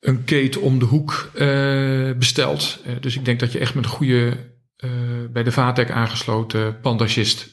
[0.00, 1.30] een keten om de hoek
[2.18, 2.78] bestelt.
[3.00, 4.36] dus ik denk dat je echt met een goede,
[5.30, 7.50] bij de VATEC aangesloten bandagist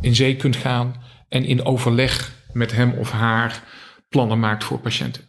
[0.00, 3.62] in zee kunt gaan en in overleg met hem of haar
[4.08, 5.22] plannen maakt voor patiënten.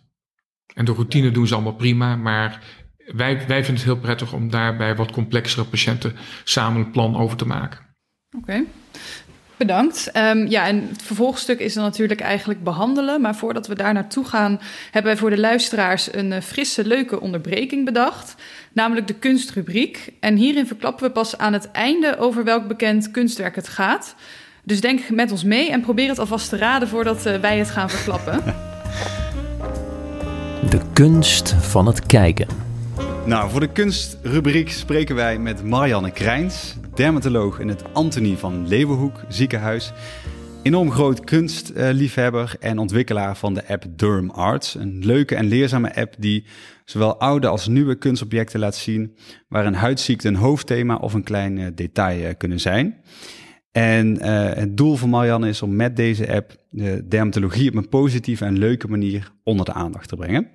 [0.74, 2.64] En de routine doen ze allemaal prima, maar
[3.16, 7.38] wij, wij vinden het heel prettig om daarbij wat complexere patiënten samen een plan over
[7.38, 7.80] te maken.
[8.38, 8.64] Oké.
[9.58, 10.12] Bedankt.
[10.18, 13.22] Um, ja, en het vervolgstuk is dan natuurlijk eigenlijk behandelen.
[13.22, 14.60] Maar voordat we daar naartoe gaan,
[14.92, 18.36] hebben wij voor de luisteraars een uh, frisse, leuke onderbreking bedacht.
[18.74, 20.14] Namelijk de kunstrubriek.
[20.20, 24.16] En hierin verklappen we pas aan het einde over welk bekend kunstwerk het gaat.
[24.64, 27.70] Dus denk met ons mee en probeer het alvast te raden voordat uh, wij het
[27.70, 28.44] gaan verklappen.
[30.70, 32.67] De kunst van het kijken.
[33.28, 39.24] Nou, voor de kunstrubriek spreken wij met Marianne Krijns, dermatoloog in het Antonie van Leeuwenhoek
[39.28, 39.92] ziekenhuis.
[40.64, 44.76] Enorm groot kunstliefhebber en ontwikkelaar van de app Derm Arts.
[44.76, 46.46] Een leuke en leerzame app die
[46.86, 51.58] zowel oude als nieuwe kunstobjecten laat zien, waar een huidziekte een hoofdthema of een klein
[51.58, 53.02] eh, detail eh, kunnen zijn.
[53.72, 57.90] En uh, het doel van Marianne is om met deze app de dermatologie op een
[57.90, 60.48] positieve en leuke manier onder de aandacht te brengen.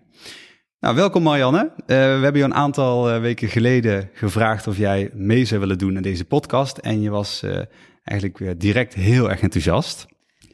[0.82, 1.70] Nou, welkom Marianne.
[1.76, 5.78] Uh, we hebben je een aantal uh, weken geleden gevraagd of jij mee zou willen
[5.78, 6.78] doen aan deze podcast.
[6.78, 7.58] En je was uh,
[8.04, 10.06] eigenlijk weer direct heel erg enthousiast.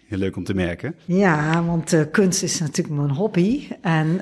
[0.08, 0.94] Heel leuk om te merken.
[1.04, 3.68] Ja, want kunst is natuurlijk mijn hobby.
[3.82, 4.20] En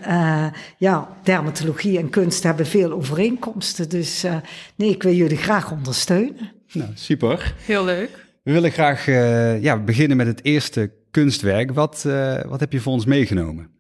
[0.78, 3.88] ja, dermatologie en kunst hebben veel overeenkomsten.
[3.88, 4.24] Dus
[4.76, 6.52] nee, ik wil jullie graag ondersteunen.
[6.72, 7.54] Nou, super.
[7.64, 8.26] Heel leuk.
[8.42, 9.06] We willen graag
[9.62, 11.72] ja, beginnen met het eerste kunstwerk.
[11.72, 12.02] Wat,
[12.46, 13.74] wat heb je voor ons meegenomen?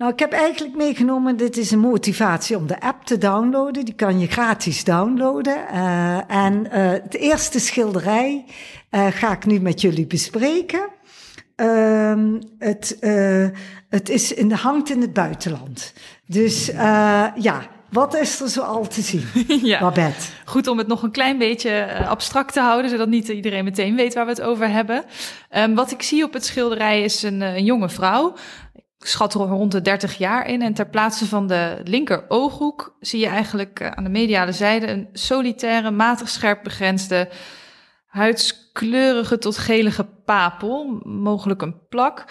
[0.00, 3.84] Nou, ik heb eigenlijk meegenomen, dit is een motivatie om de app te downloaden.
[3.84, 5.56] Die kan je gratis downloaden.
[5.72, 8.44] Uh, en uh, het eerste schilderij
[8.90, 10.88] uh, ga ik nu met jullie bespreken.
[11.56, 12.96] Ehm, het,
[13.88, 15.92] het is in, hangt in het buitenland.
[16.26, 16.66] Dus
[17.36, 19.24] ja, wat is er zo al te zien,
[19.72, 19.80] ja.
[19.80, 20.26] Babette?
[20.44, 24.14] Goed om het nog een klein beetje abstract te houden, zodat niet iedereen meteen weet
[24.14, 25.04] waar we het over hebben.
[25.56, 28.34] Um, wat ik zie op het schilderij is een, een jonge vrouw
[29.06, 30.62] schat rond de 30 jaar in.
[30.62, 34.86] En ter plaatse van de linker ooghoek zie je eigenlijk eh, aan de mediale zijde
[34.86, 37.28] een solitaire, matig scherp begrensde,
[38.06, 42.24] huidskleurige tot gelige papel, mogelijk een plak.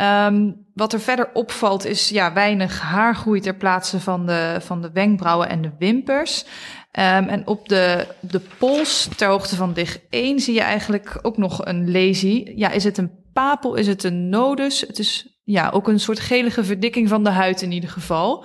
[0.00, 4.90] Um, wat er verder opvalt is ja, weinig haargroei ter plaatse van de, van de
[4.92, 6.44] wenkbrauwen en de wimpers.
[6.44, 11.36] Um, en op de, de pols, ter hoogte van dig 1, zie je eigenlijk ook
[11.36, 12.58] nog een lesie.
[12.58, 13.74] Ja, is het een papel?
[13.74, 14.80] Is het een nodus?
[14.80, 18.44] Het is ja, ook een soort gelige verdikking van de huid in ieder geval.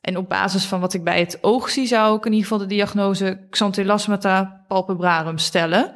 [0.00, 2.66] En op basis van wat ik bij het oog zie, zou ik in ieder geval
[2.66, 5.92] de diagnose Xanthelasmata palpebrarum stellen.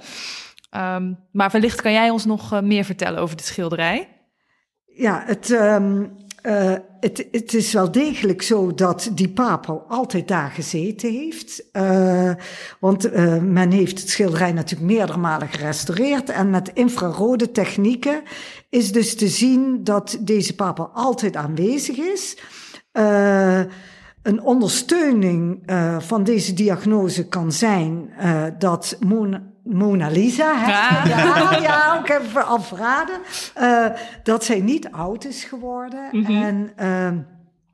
[0.76, 4.08] Um, maar wellicht kan jij ons nog uh, meer vertellen over dit schilderij?
[4.84, 10.50] Ja, het, um, uh, het, het is wel degelijk zo dat die papel altijd daar
[10.50, 11.64] gezeten heeft.
[11.72, 12.32] Uh,
[12.80, 16.30] want uh, men heeft het schilderij natuurlijk meerdere malen gerestaureerd.
[16.30, 18.22] En met infrarode technieken
[18.68, 22.38] is dus te zien dat deze papel altijd aanwezig is.
[24.22, 25.62] Een ondersteuning
[25.98, 28.10] van deze diagnose kan zijn
[28.58, 30.70] dat Mona, Mona Lisa, hè?
[30.70, 31.04] Ja.
[31.08, 33.18] ja, ja, ik heb al verraden,
[33.60, 33.86] uh,
[34.22, 36.08] dat zij niet oud is geworden.
[36.10, 36.42] Mm -hmm.
[36.42, 37.08] En uh,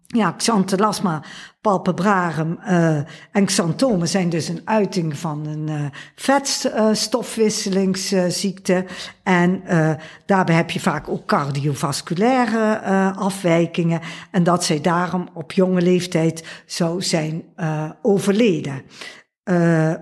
[0.06, 1.22] ja, xanthelasma
[1.60, 2.96] palpebrarum uh,
[3.32, 8.84] en xantome zijn dus een uiting van een uh, vetstofwisselingsziekte.
[9.22, 9.62] en
[10.26, 12.80] daarbij heb je vaak ook cardiovasculaire
[13.16, 14.00] afwijkingen.
[14.30, 17.42] En dat zij daarom op jonge leeftijd zou zijn
[18.02, 18.82] overleden.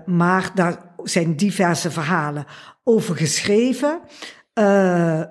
[0.05, 2.45] maar daar zijn diverse verhalen
[2.83, 3.99] over geschreven.
[4.53, 4.65] Uh,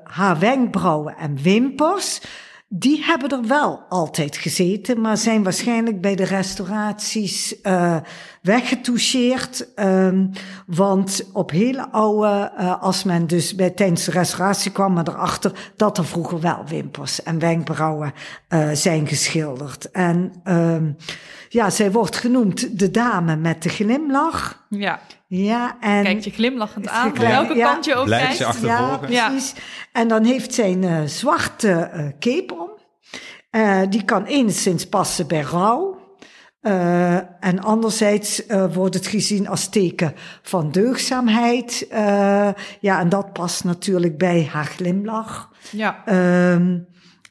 [0.04, 2.20] haar wenkbrauwen en wimpers,
[2.68, 7.96] die hebben er wel altijd gezeten, maar zijn waarschijnlijk bij de restauraties uh,
[8.42, 9.68] weggetoucheerd.
[9.76, 10.30] Um,
[10.66, 15.72] want op hele oude, uh, als men dus bij, tijdens de restauratie kwam men erachter
[15.76, 18.12] dat er vroeger wel wimpers en wenkbrauwen
[18.72, 19.90] zijn geschilderd.
[19.90, 20.96] En um,
[21.48, 24.66] ja, zij wordt genoemd de dame met de glimlach.
[24.68, 25.00] Ja.
[25.32, 26.02] Ja, en...
[26.02, 27.72] Kijk je glimlachend aan, van welke ja.
[27.72, 28.60] kant je ook kijkt.
[28.60, 29.54] Ja, precies.
[29.92, 32.70] En dan heeft zij een uh, zwarte uh, cape om.
[33.50, 35.98] Uh, die kan enigszins passen bij rouw.
[36.62, 37.14] Uh,
[37.44, 41.86] en anderzijds uh, wordt het gezien als teken van deugdzaamheid.
[41.92, 42.48] Uh,
[42.80, 45.50] ja, en dat past natuurlijk bij haar glimlach.
[45.70, 46.02] Ja.
[46.52, 46.88] Um,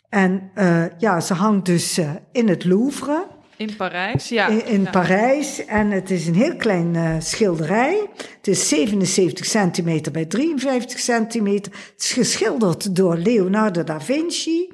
[0.10, 0.52] en
[0.98, 2.00] ja, ze hangt dus
[2.32, 3.29] in het Louvre.
[3.60, 4.48] In Parijs, ja.
[4.48, 4.90] In, in ja.
[4.90, 5.66] Parijs.
[5.66, 8.08] En het is een heel klein uh, schilderij.
[8.38, 11.72] Het is 77 centimeter bij 53 centimeter.
[11.72, 14.72] Het is geschilderd door Leonardo da Vinci.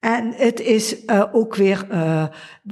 [0.00, 2.26] En het is uh, ook weer uh,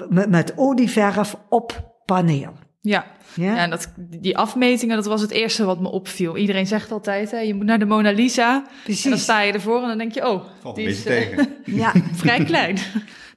[0.09, 2.53] met, met olieverf op paneel.
[2.89, 3.55] Ja, ja?
[3.55, 6.37] ja en dat, die afmetingen, dat was het eerste wat me opviel.
[6.37, 8.65] Iedereen zegt altijd, hè, je moet naar de Mona Lisa.
[8.85, 9.05] Precies.
[9.05, 11.27] En dan sta je ervoor en dan denk je, oh, Valt die een is beetje
[11.27, 11.57] tegen.
[11.83, 11.93] ja.
[12.13, 12.79] vrij klein.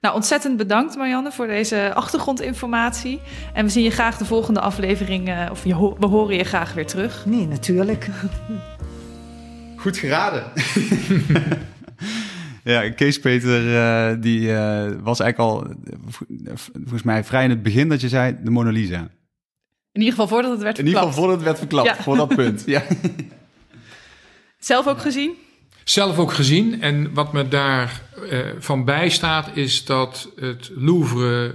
[0.00, 3.20] Nou, ontzettend bedankt Marianne voor deze achtergrondinformatie.
[3.54, 6.44] En we zien je graag de volgende aflevering, uh, of je ho we horen je
[6.44, 7.26] graag weer terug.
[7.26, 8.08] Nee, natuurlijk.
[9.76, 10.44] Goed geraden.
[12.72, 17.62] ja, Kees Peter, eh, die eh, was eigenlijk al, eh, volgens mij vrij in het
[17.62, 19.08] begin dat je zei, de Mona Lisa.
[19.92, 21.14] In ieder geval voordat het werd In ieder verklapt.
[21.14, 22.02] geval voordat het werd verklapt, Ja.
[22.02, 22.62] voor dat punt.
[22.74, 22.82] Ja.
[24.58, 25.30] Zelf ook gezien?
[25.84, 26.82] Zelf ook gezien.
[26.82, 31.54] En wat me daar eh, van bijstaat is dat het Louvre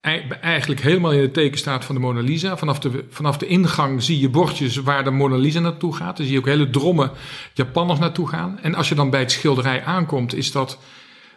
[0.00, 2.56] ei- eigenlijk helemaal in het teken staat van de Mona Lisa.
[2.56, 6.16] Vanaf de, vanaf de ingang zie je bordjes waar de Mona Lisa naartoe gaat.
[6.16, 7.10] Dan zie je ook hele drommen
[7.54, 8.58] Japanners naartoe gaan.
[8.62, 10.78] En als je dan bij het schilderij aankomt, is dat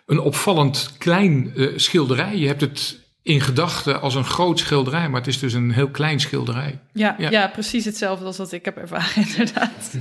[0.05, 2.37] een opvallend klein eh, schilderij.
[2.37, 5.89] Je hebt het in gedachten als een groot schilderij, maar het is dus een heel
[5.89, 6.79] klein schilderij.
[6.93, 7.29] Ja, Ja.
[7.29, 7.47] ja.
[7.47, 9.97] precies hetzelfde als wat ik heb ervaren, inderdaad.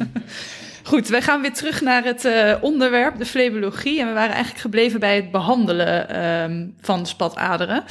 [0.83, 4.01] Goed, wij gaan weer terug naar het eh, onderwerp, de flebologie.
[4.01, 7.85] En we waren eigenlijk gebleven bij het behandelen ehm, van spataderen.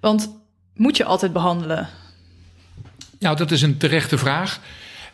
[0.00, 0.42] Want
[0.74, 1.88] moet je altijd behandelen?
[3.18, 4.60] Nou, dat is een terechte vraag.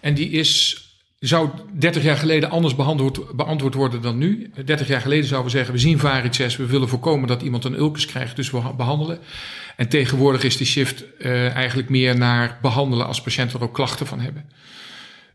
[0.01, 0.85] En die is,
[1.21, 4.51] zou 30 jaar geleden anders beantwoord, beantwoord worden dan nu.
[4.65, 7.79] 30 jaar geleden zouden we zeggen, we zien varices, we willen voorkomen dat iemand een
[7.79, 9.19] ulcus krijgt, dus we behandelen.
[9.77, 14.07] En tegenwoordig is die shift eh, eigenlijk meer naar behandelen als patiënten er ook klachten
[14.07, 14.51] van hebben.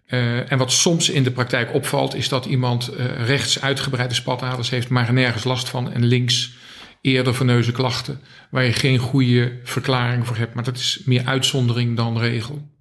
[0.05, 4.69] Eh, en wat soms in de praktijk opvalt, is dat iemand eh, rechts uitgebreide spataders
[4.69, 5.91] heeft, maar er nergens last van.
[5.91, 6.53] En links
[7.01, 10.53] eerder veneuze klachten, waar je geen goede verklaring voor hebt.
[10.53, 12.73] Maar dat is meer uitzondering dan regel.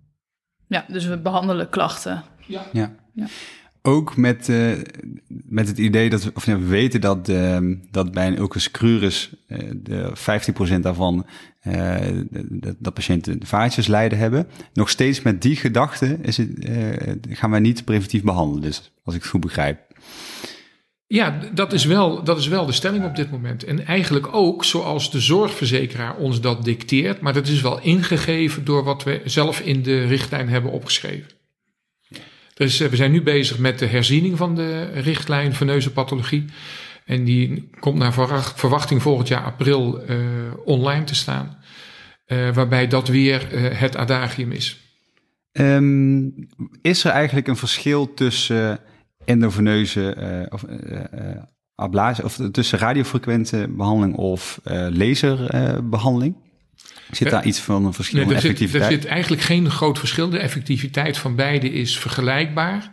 [0.68, 2.24] Ja, dus we behandelen klachten.
[2.46, 2.66] Ja.
[2.72, 3.26] Ja.
[3.82, 4.72] Ook met, eh,
[5.28, 7.58] met het idee dat we, of nee, we weten dat, eh,
[7.90, 11.26] dat bij een ulcus crurus eh, de 15% daarvan
[11.64, 11.96] eh,
[12.50, 14.46] dat, dat patiënten vaatjes lijden hebben.
[14.72, 19.14] Nog steeds met die gedachte is het, eh, gaan wij niet preventief behandelen, dus, als
[19.14, 19.80] ik het goed begrijp.
[21.06, 23.64] Ja, dat is, wel, dat is wel de stelling op dit moment.
[23.64, 27.20] En eigenlijk ook zoals de zorgverzekeraar ons dat dicteert.
[27.20, 31.30] Maar dat is wel ingegeven door wat we zelf in de richtlijn hebben opgeschreven.
[32.54, 36.44] Dus eh, we zijn nu bezig met de herziening van de richtlijn veneuze pathologie.
[37.04, 40.18] En die komt naar verwacht- verwachting volgend jaar april eh,
[40.64, 41.58] online te staan.
[42.26, 43.46] Eh, waarbij dat weer
[43.78, 44.80] het adagium is.
[45.52, 46.22] Ehm,
[46.82, 48.78] is er eigenlijk een verschil tussen
[49.24, 50.16] endoveneuze
[50.50, 50.64] of
[52.22, 56.36] of tussen radiofrequente behandeling of eh, laserbehandeling?
[57.16, 59.02] Zit daar iets van een verschil Nee, in er, zit, er effectiviteit?
[59.02, 60.28] zit eigenlijk geen groot verschil.
[60.28, 62.90] De effectiviteit van beide is vergelijkbaar.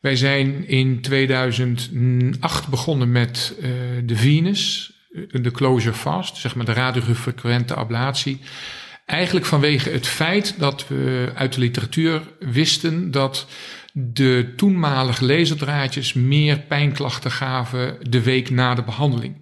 [0.00, 3.70] Wij zijn in 2008 begonnen met eh,
[4.04, 8.40] de Venus, eh, de closure fast, zeg maar de radiofrequente ablatie.
[9.06, 13.46] Eigenlijk vanwege het feit dat we uit de literatuur wisten dat
[13.92, 19.34] de toenmalige laserdraadjes meer pijnklachten gaven de week na de behandeling.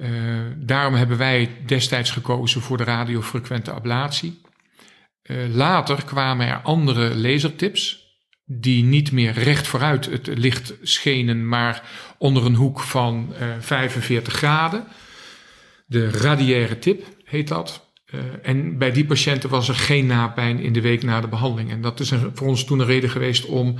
[0.00, 0.08] Uh,
[0.56, 4.40] daarom hebben wij destijds gekozen voor de radiofrequente ablatie.
[5.22, 8.08] Uh, later kwamen er andere lasertips,
[8.44, 11.82] die niet meer recht vooruit het licht schenen, maar
[12.18, 14.86] onder een hoek van uh, 45 graden.
[15.86, 17.88] De radiaire tip heet dat.
[18.42, 21.70] En bij die patiënten was er geen napijn in de week na de behandeling.
[21.70, 23.74] En dat is voor ons toen een reden geweest om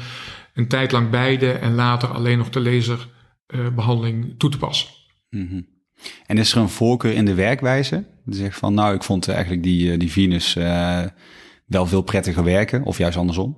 [0.54, 4.88] een tijd lang beide en later alleen nog de laserbehandeling toe te passen.
[5.30, 5.80] Mm.
[6.27, 8.05] En is er een voorkeur in de werkwijze?
[8.27, 11.03] Zegt van, nou, ik vond eigenlijk die, die Venus uh,
[11.67, 13.57] wel veel prettiger werken, of juist andersom?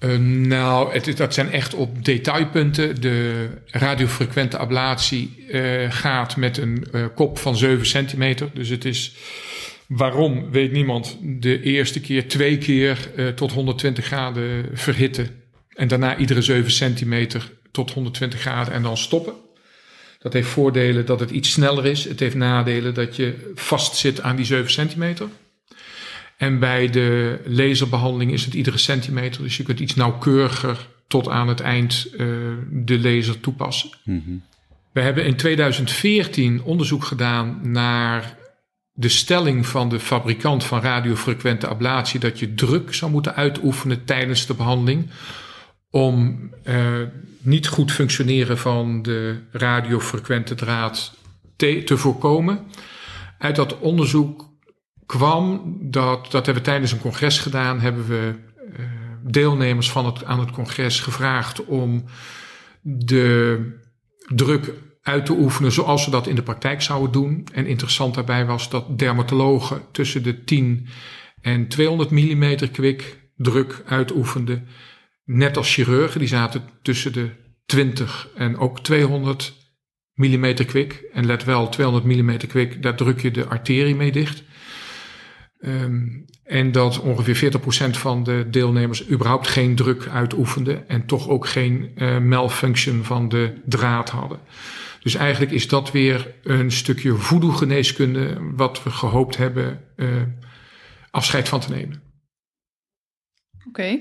[0.00, 3.00] Uh, nou, het, dat zijn echt op detailpunten.
[3.00, 5.44] De radiofrequente ablatie
[5.88, 8.50] gaat met een kop van 7 centimeter.
[8.54, 9.16] Dus het is,
[9.88, 15.28] waarom weet niemand, de eerste keer twee keer tot 120 graden verhitten.
[15.74, 19.34] En daarna iedere 7 centimeter tot 120 graden en dan stoppen.
[20.22, 22.04] Dat heeft voordelen dat het iets sneller is.
[22.04, 25.28] Het heeft nadelen dat je vastzit aan die 7 centimeter.
[26.36, 29.42] En bij de laserbehandeling is het iedere centimeter.
[29.42, 32.18] Dus je kunt iets nauwkeuriger tot aan het eind uh,
[32.70, 33.90] de laser toepassen.
[34.04, 34.42] Mm -hmm.
[34.92, 38.36] We hebben in 2014 onderzoek gedaan naar
[38.92, 44.46] de stelling van de fabrikant van radiofrequente ablatie dat je druk zou moeten uitoefenen tijdens
[44.46, 45.10] de behandeling
[45.92, 47.02] om uh,
[47.38, 51.14] niet goed functioneren van de radiofrequente draad
[51.56, 52.66] te, voorkomen.
[53.38, 54.50] Uit dat onderzoek
[55.06, 58.34] kwam dat, dat hebben we tijdens een congres gedaan, hebben we
[58.78, 58.84] uh,
[59.22, 62.04] deelnemers van het, aan het congres gevraagd om
[62.82, 63.58] de
[64.34, 64.72] druk
[65.02, 67.46] uit te oefenen zoals ze dat in de praktijk zouden doen.
[67.52, 70.88] En interessant daarbij was dat dermatologen tussen de 10
[71.40, 74.68] en 200 mm kwik druk uitoefenden.
[75.34, 77.30] Net als chirurgen, die zaten tussen de
[77.66, 79.54] 20 en ook 200
[80.14, 81.04] mm kwik.
[81.12, 84.42] En let wel, 200 mm kwik, daar druk je de arterie mee dicht.
[85.60, 86.06] Ehm,
[86.44, 91.90] en dat ongeveer 40% van de deelnemers überhaupt geen druk uitoefende en toch ook geen
[91.96, 94.38] uh, malfunction van de draad hadden.
[95.02, 100.08] Dus eigenlijk is dat weer een stukje voodoo-geneeskunde wat we gehoopt hebben uh,
[101.10, 102.11] afscheid van te nemen.
[103.68, 103.98] Oké.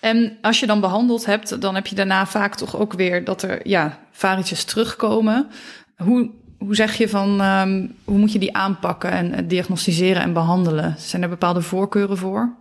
[0.00, 3.42] En als je dan behandeld hebt, dan heb je daarna vaak toch ook weer dat
[3.42, 5.48] er ja, varietjes terugkomen.
[5.96, 10.94] Hoe, hoe zeg je van, um, hoe moet je die aanpakken en diagnosticeren en behandelen?
[10.98, 12.58] Zijn er bepaalde voorkeuren voor?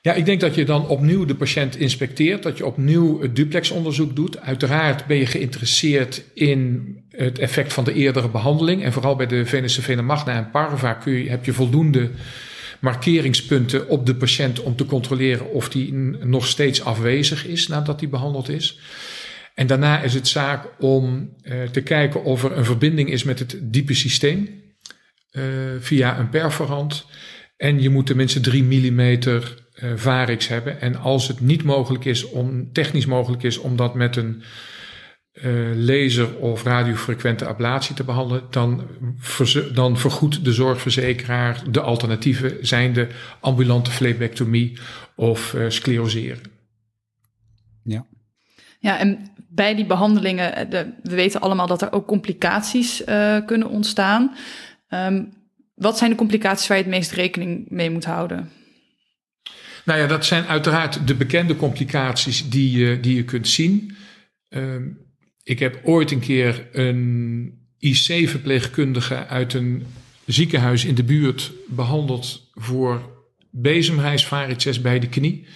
[0.00, 4.16] Ja, ik denk dat je dan opnieuw de patiënt inspecteert, dat je opnieuw het duplexonderzoek
[4.16, 4.40] doet.
[4.40, 8.82] Uiteraard ben je geïnteresseerd in het effect van de eerdere behandeling.
[8.82, 12.10] En vooral bij de venus vena magna en parva heb je voldoende
[12.84, 15.92] markeringspunten op de patiënt om te controleren of die
[16.24, 18.78] nog steeds afwezig is nadat die behandeld is.
[19.54, 23.38] En daarna is het zaak om uh, te kijken of er een verbinding is met
[23.38, 24.48] het diepe systeem
[25.32, 25.42] uh,
[25.80, 27.06] via een perforant.
[27.56, 29.38] En je moet tenminste 3 mm uh,
[29.94, 30.80] varix hebben.
[30.80, 34.42] En als het niet mogelijk is, om, technisch mogelijk is om dat met een
[35.74, 38.86] laser of radiofrequente ablatie te behandelen, dan,
[39.72, 43.08] dan vergoedt de zorgverzekeraar de alternatieven, zijn de
[43.40, 44.78] ambulante flebectomie
[45.14, 46.42] of scleroseren.
[47.82, 48.06] Ja.
[48.78, 53.68] Ja, en bij die behandelingen, de, we weten allemaal dat er ook complicaties uh, kunnen
[53.68, 54.36] ontstaan.
[54.88, 55.32] Um,
[55.74, 58.50] wat zijn de complicaties waar je het meest rekening mee moet houden?
[59.84, 63.96] Nou ja, dat zijn uiteraard de bekende complicaties die, uh, die je kunt zien.
[64.48, 65.03] Um,
[65.44, 69.82] ik heb ooit een keer een IC-verpleegkundige uit een
[70.26, 73.12] ziekenhuis in de buurt behandeld voor
[73.50, 75.46] bezemreisvarices bij de knie.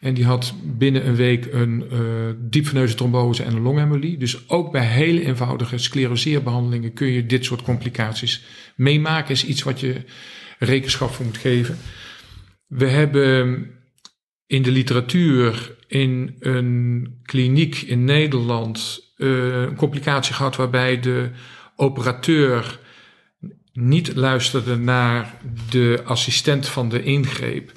[0.00, 2.00] En die had binnen een week een uh,
[2.38, 4.16] diepveneuze trombose en een longembolie.
[4.16, 8.44] Dus ook bij hele eenvoudige scleroseerbehandelingen kun je dit soort complicaties
[8.76, 9.30] meemaken.
[9.30, 10.04] Is iets wat je
[10.58, 11.78] rekenschap voor moet geven.
[12.66, 13.70] We hebben
[14.46, 21.30] in de literatuur in een kliniek in Nederland een complicatie gehad waarbij de
[21.76, 22.78] operateur
[23.72, 25.34] niet luisterde naar
[25.70, 27.72] de assistent van de ingreep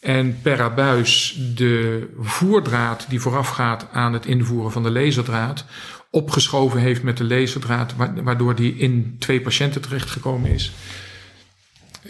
[0.00, 5.64] en per abuis de voerdraad die voorafgaat aan het invoeren van de laserdraad
[6.10, 10.72] opgeschoven heeft met de laserdraad, waardoor die in twee patiënten terechtgekomen is.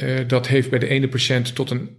[0.02, 1.96] Uh, dat heeft bij de ene patiënt tot een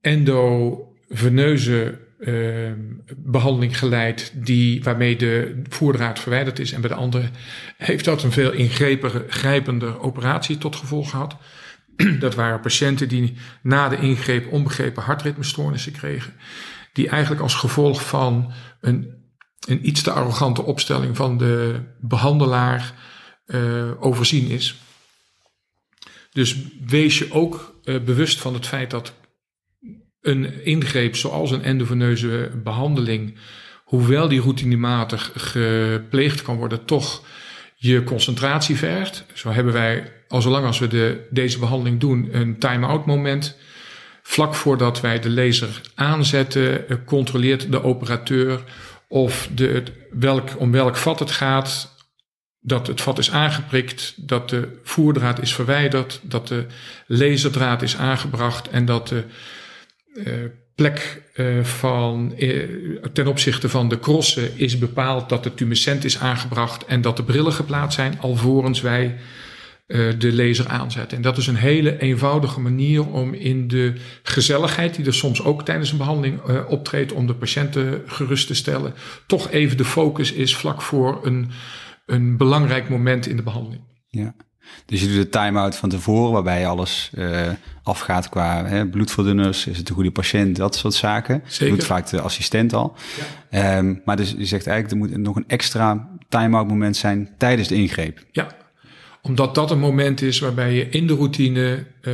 [0.00, 2.72] endoveneuze uh,
[3.16, 6.72] behandeling geleid, die, waarmee de voerdraad verwijderd is.
[6.72, 7.28] En bij de andere
[7.76, 11.36] heeft dat een veel ingrijpender operatie tot gevolg gehad.
[12.18, 16.32] Dat waren patiënten die na de ingreep onbegrepen hartritmestoornissen kregen.
[16.92, 19.14] Die eigenlijk als gevolg van een,
[19.68, 22.92] een iets te arrogante opstelling van de behandelaar
[23.46, 24.76] uh, overzien is.
[26.32, 26.56] Dus
[26.86, 29.12] wees je ook uh, bewust van het feit dat
[30.22, 33.38] een ingreep zoals een endoveneuze behandeling,
[33.84, 37.22] hoewel die routinematig gepleegd kan worden, toch
[37.76, 39.24] je concentratie vergt.
[39.32, 43.56] Zo hebben wij, al zolang als we de, deze behandeling doen, een time-out moment.
[44.22, 48.60] Vlak voordat wij de laser aanzetten, eh, controleert de operateur
[49.08, 51.96] of de, welk, om welk vat het gaat,
[52.60, 56.66] dat het vat is aangeprikt, dat de voerdraad is verwijderd, dat de
[57.06, 59.24] laserdraad is aangebracht en dat de
[60.74, 62.68] plek uh, van, uh,
[63.12, 67.22] ten opzichte van de crossen is bepaald dat de tumescent is aangebracht en dat de
[67.22, 69.16] brillen geplaatst zijn, alvorens wij
[70.18, 71.16] de laser aanzetten.
[71.16, 73.92] En dat is een hele eenvoudige manier om in de
[74.22, 78.94] gezelligheid, die er soms ook tijdens een behandeling optreedt, om de patiënten gerust te stellen,
[79.26, 81.50] toch even de focus is vlak voor een,
[82.06, 83.82] een belangrijk moment in de behandeling.
[84.08, 84.34] Ja.
[84.86, 87.40] Dus je doet de time-out van tevoren, waarbij alles uh,
[87.82, 91.42] afgaat qua hè, bloedverdunners, is het een goede patiënt, dat soort zaken.
[91.46, 91.76] Zeker.
[91.76, 92.96] doet vaak de assistent al.
[93.50, 93.78] Ja.
[93.78, 97.68] Um, maar dus je zegt eigenlijk, er moet nog een extra time-out moment zijn tijdens
[97.68, 98.24] de ingreep.
[98.32, 98.46] Ja,
[99.22, 102.12] omdat dat een moment is waarbij je in de routine uh,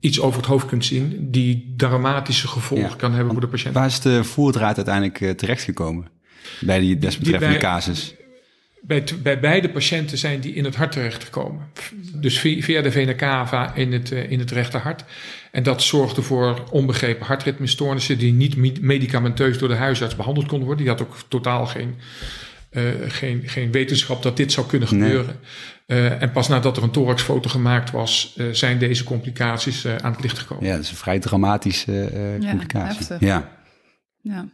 [0.00, 2.94] iets over het hoofd kunt zien, die dramatische gevolgen ja.
[2.96, 3.74] kan hebben voor de patiënt.
[3.74, 6.08] Waar is de voerdraad uiteindelijk uh, terechtgekomen?
[6.60, 8.14] Bij die desbetreffende die bij, casus?
[8.86, 11.68] Bij, bij beide patiënten zijn die in het hart terechtgekomen.
[12.14, 15.04] Dus via de vena cava in het, uh, in het rechterhart.
[15.52, 20.84] En dat zorgde voor onbegrepen hartritmestoornissen die niet medicamenteus door de huisarts behandeld konden worden.
[20.84, 21.94] Die had ook totaal geen,
[22.70, 25.36] uh, geen, geen wetenschap dat dit zou kunnen gebeuren.
[25.86, 26.00] Nee.
[26.00, 30.38] Uh, en pas nadat er een thoraxfoto gemaakt was, zijn deze complicaties aan het licht
[30.38, 30.64] gekomen.
[30.64, 32.10] Ja, dat is een vrij dramatische
[32.40, 33.06] complicatie.
[33.08, 33.50] Ja, ja.
[34.28, 34.48] Ja.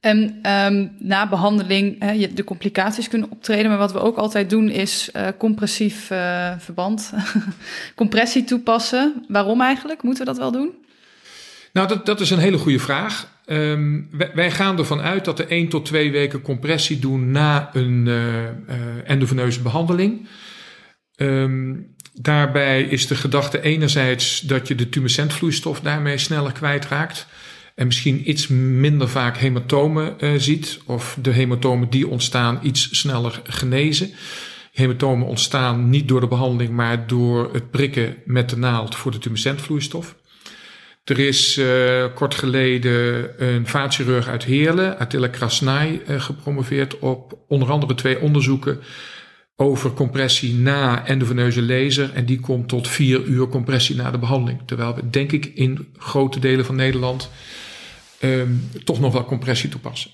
[0.00, 4.68] En ehm, na behandeling hè, de complicaties kunnen optreden, maar wat we ook altijd doen
[4.68, 7.12] is eh, compressief eh, verband,
[7.94, 9.24] compressie toepassen.
[9.28, 10.02] Waarom eigenlijk?
[10.02, 10.70] Moeten we dat wel doen?
[11.72, 13.30] Nou, dat, dat is een hele goede vraag.
[13.46, 14.00] Ehm,
[14.34, 19.10] wij, gaan ervan uit dat we 1 tot 2 weken compressie doen na een eh,
[19.10, 20.28] endoveneuze behandeling.
[21.16, 21.74] Ehm,
[22.12, 27.26] daarbij is de gedachte enerzijds dat je de tumescentvloeistof daarmee sneller kwijtraakt.
[27.74, 30.80] En misschien iets minder vaak hematomen eh, ziet.
[30.86, 34.10] Of de hematomen die ontstaan iets sneller genezen.
[34.72, 39.18] Hematomen ontstaan niet door de behandeling, maar door het prikken met de naald voor de
[39.18, 40.16] tumescentvloeistof.
[41.04, 47.70] Er is eh, kort geleden een vaatchirurg uit Heerlen, Attila Krasnai, eh, gepromoveerd op onder
[47.70, 48.80] andere twee onderzoeken
[49.62, 52.14] over compressie na endoveneuze laser.
[52.14, 54.60] En die komt tot vier uur compressie na de behandeling.
[54.66, 57.30] Terwijl we, denk ik, in grote delen van Nederland
[58.18, 58.52] ehm,
[58.84, 60.10] toch nog wel compressie toepassen.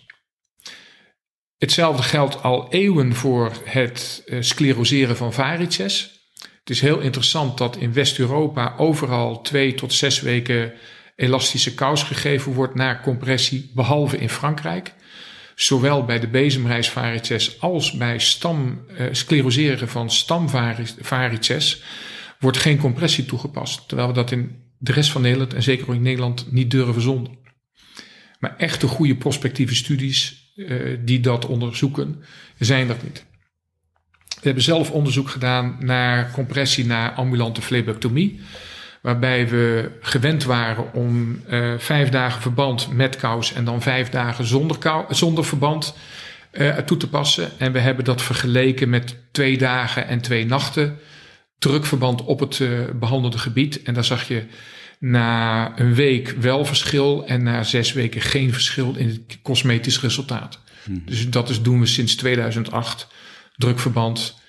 [1.59, 6.20] Hetzelfde geldt al eeuwen voor het eh, scleroseren van varices.
[6.40, 10.72] Het is heel interessant dat in West-Europa overal twee tot zes weken
[11.16, 14.92] elastische kous gegeven wordt na compressie, behalve in Frankrijk.
[15.59, 21.82] Zowel bij de bezemreisvarices als bij stam, eh, scleroseren van stamvarices
[22.38, 23.88] wordt geen compressie toegepast.
[23.88, 27.02] Terwijl we dat in de rest van Nederland en zeker ook in Nederland niet durven
[27.02, 27.32] zonder.
[28.38, 32.22] Maar echte goede prospectieve studies eh, die dat onderzoeken,
[32.59, 33.26] zijn er niet.
[34.28, 38.40] We hebben zelf onderzoek gedaan naar compressie na ambulante flebectomie.
[39.03, 44.44] Waarbij we gewend waren om eh, vijf dagen verband met kous en dan vijf dagen
[44.44, 45.94] zonder, kou, zonder verband
[46.51, 47.51] eh, toe te passen.
[47.59, 50.99] En we hebben dat vergeleken met twee dagen en twee nachten
[51.59, 53.82] drukverband op het eh, behandelde gebied.
[53.82, 54.46] En daar zag je
[54.99, 60.61] na een week wel verschil en na zes weken geen verschil in het cosmetisch resultaat.
[61.05, 63.09] Dus dat is, doen we sinds 2008.
[63.57, 64.40] Drukverband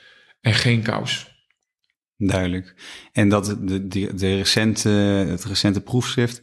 [0.41, 1.28] en geen kous.
[2.21, 2.73] Duidelijk.
[3.11, 4.89] En dat de, de, de recente,
[5.29, 6.41] het recente proefschrift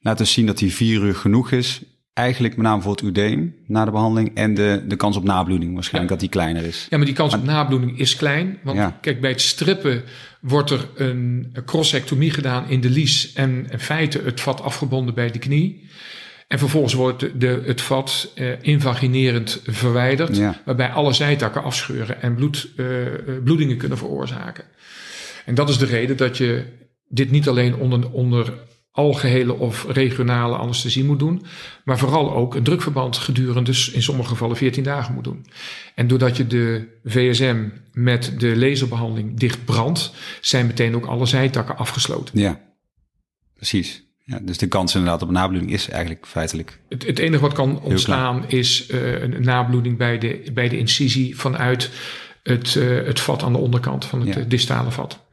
[0.00, 1.82] laat dus zien dat die vier uur genoeg is.
[2.12, 5.74] Eigenlijk met name voor het udeem na de behandeling en de, de kans op nabloeding
[5.74, 6.86] waarschijnlijk dat die kleiner is.
[6.90, 8.58] Ja, maar die kans op nabloeding is klein.
[8.62, 8.98] Want Ja.
[9.00, 10.02] kijk, bij het strippen
[10.40, 13.32] wordt er een crossectomie gedaan in de lies.
[13.32, 15.88] En in feite het vat afgebonden bij de knie.
[16.48, 20.36] En vervolgens wordt de, het vat eh, invaginerend verwijderd.
[20.36, 20.60] Ja.
[20.64, 23.14] Waarbij alle zijtakken afscheuren en bloed, eh, eh,
[23.44, 24.64] bloedingen kunnen veroorzaken.
[25.46, 26.64] En dat is de reden dat je
[27.08, 28.52] dit niet alleen onder, onder
[28.90, 31.44] algehele of regionale anesthesie moet doen.
[31.84, 35.46] Maar vooral ook een drukverband gedurende dus in sommige gevallen 14 dagen moet doen.
[35.94, 41.76] En doordat je de VSM met de laserbehandeling dicht brandt, zijn meteen ook alle zijtakken
[41.76, 42.38] afgesloten.
[42.40, 42.60] Ja,
[43.54, 44.04] precies.
[44.24, 46.80] Ja, dus de kans inderdaad op nabloeding is eigenlijk feitelijk.
[46.88, 51.36] Het, het enige wat kan ontstaan is eh, een nabloeding bij de, bij de incisie
[51.38, 51.90] vanuit
[52.42, 54.40] het, eh, het vat aan de onderkant van het Ja.
[54.40, 55.24] eh, distale vat.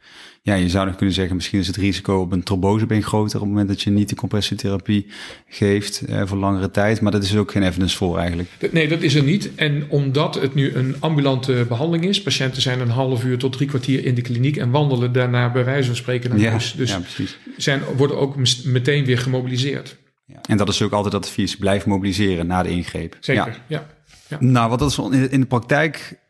[0.46, 3.42] Ja, je zou nog kunnen zeggen, misschien is het risico op een trombosebeen groter op
[3.42, 5.06] het moment dat je niet de compressietherapie
[5.48, 7.02] geeft eh, voor langere tijd.
[7.02, 8.50] Maar dat is ook geen evidence voor eigenlijk.
[8.72, 9.56] Nee, dat is er niet.
[9.56, 13.68] En omdat het nu een ambulante behandeling is, patiënten zijn een half uur tot drie
[13.68, 16.74] kwartier in de kliniek en wandelen daarna bij wijze van spreken naar Ja, huis.
[16.78, 17.38] Dus ja, precies.
[17.58, 18.36] zijn, worden ook
[18.66, 19.98] meteen weer gemobiliseerd.
[20.26, 20.40] Ja.
[20.50, 23.18] En dat is ook altijd advies, blijf mobiliseren na de ingreep.
[23.20, 23.88] Zeker, Ja.
[24.28, 24.38] ja.
[24.40, 26.22] Nou, wat ons in in de praktijk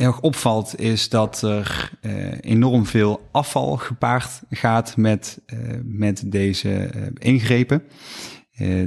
[0.00, 6.70] erg opvalt, is dat er eh, enorm veel afval gepaard gaat met, eh, met deze
[6.70, 7.82] eh, ingrepen.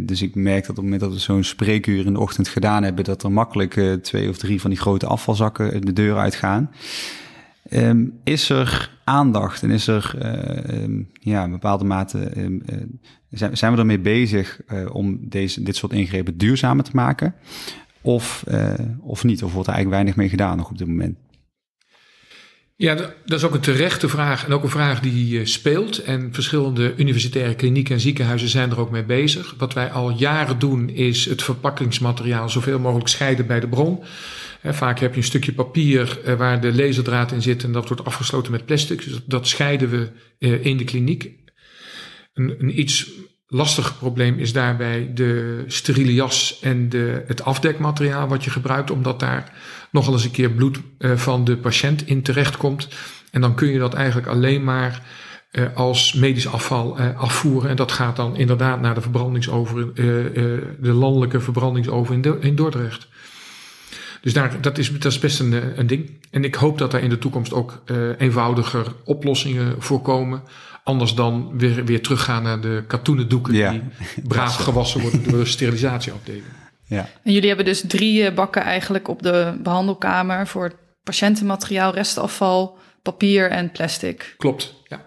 [0.01, 2.84] Dus ik merk dat op het moment dat we zo'n spreekuur in de ochtend gedaan
[2.84, 6.70] hebben, dat er makkelijk twee of drie van die grote afvalzakken de deur uitgaan.
[7.64, 12.78] Ehm, is er aandacht en is er ehm, ja, bepaalde mate, ehm, eh,
[13.30, 14.59] zijn, zijn we ermee bezig
[14.91, 17.36] om deze, dit soort ingrepen duurzamer te maken?
[18.04, 19.43] Of, eh, of niet?
[19.43, 21.18] Of wordt er eigenlijk weinig mee gedaan nog op dit moment?
[22.76, 25.97] Ja, dat is ook een terechte vraag en ook een vraag die eh, speelt.
[25.97, 29.56] En verschillende universitaire klinieken en ziekenhuizen zijn er ook mee bezig.
[29.58, 34.04] Wat wij al jaren doen is het verpakkingsmateriaal zoveel mogelijk scheiden bij de bron.
[34.62, 37.88] Hè, vaak heb je een stukje papier eh, waar de laserdraad in zit en dat
[37.88, 39.04] wordt afgesloten met plastic.
[39.04, 41.32] Dus dat scheiden we eh, in de kliniek.
[42.34, 43.12] Een, een iets
[43.54, 49.20] lastig probleem is daarbij de steriele jas en de, het afdekmateriaal wat je gebruikt, omdat
[49.20, 49.51] daar
[49.91, 52.88] nogal eens een keer bloed eh, van de patiënt in terechtkomt.
[53.32, 55.01] En dan kun je dat eigenlijk alleen maar
[55.51, 57.70] eh, als medisch afval eh, afvoeren.
[57.70, 63.08] En dat gaat dan inderdaad naar de verbrandingsover, de landelijke verbrandingsover in, in Dordrecht.
[64.24, 66.10] Dus daar, dat, is, dat is best een, eh, een ding.
[66.32, 70.44] En ik hoop dat er in de toekomst ook uh, eenvoudiger oplossingen voorkomen.
[70.84, 73.72] Anders dan weer, weer teruggaan naar de katoenen doeken Ja.
[73.72, 73.82] die
[74.28, 76.44] braaf gewassen worden door de sterilisatieafdeling.
[76.86, 77.10] Ja.
[77.24, 80.72] En jullie hebben dus drie eh, bakken eigenlijk op de behandelkamer voor
[81.04, 84.36] patiëntenmateriaal, restafval, papier en plastic.
[84.38, 85.06] Klopt, ja.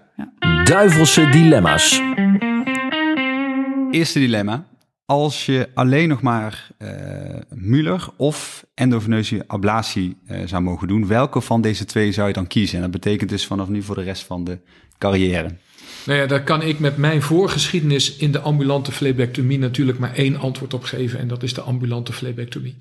[0.65, 2.03] Duivelse dilemma's.
[3.91, 4.67] Eerste dilemma.
[5.07, 6.89] Als je alleen nog maar eh
[7.51, 12.47] Muller of endoveneuze ablatie eh, zou mogen doen, welke van deze twee zou je dan
[12.47, 12.77] kiezen?
[12.77, 14.59] En dat betekent dus vanaf nu voor de rest van de
[14.99, 15.51] carrière.
[16.07, 20.37] Nou ja, daar kan ik met mijn voorgeschiedenis in de ambulante flebectomie natuurlijk maar één
[20.37, 21.19] antwoord op geven.
[21.19, 22.77] En dat is de ambulante flebectomie.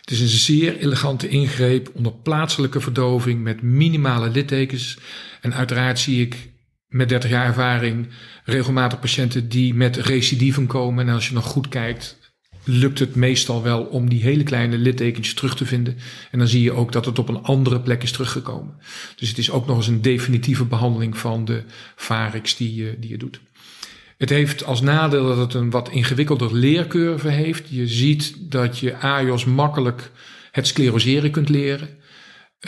[0.00, 4.98] Het is een zeer elegante ingreep onder plaatselijke verdoving met minimale littekens.
[5.40, 6.49] En uiteraard zie ik
[6.90, 8.08] met 30 jaar ervaring
[8.44, 11.08] regelmatig patiënten die met recidiven komen.
[11.08, 12.18] En als je nog goed kijkt,
[12.64, 15.96] lukt het meestal wel om die hele kleine littekentjes terug te vinden.
[16.30, 18.74] En dan zie je ook dat het op een andere plek is teruggekomen.
[19.16, 21.62] Dus het is ook nog eens een definitieve behandeling van de
[21.96, 23.40] varix die je, die je doet.
[24.16, 27.68] Het heeft als nadeel dat het een wat ingewikkelder leercurve heeft.
[27.68, 30.10] Je ziet dat je AIOS makkelijk
[30.50, 31.88] het scleroseren kunt leren.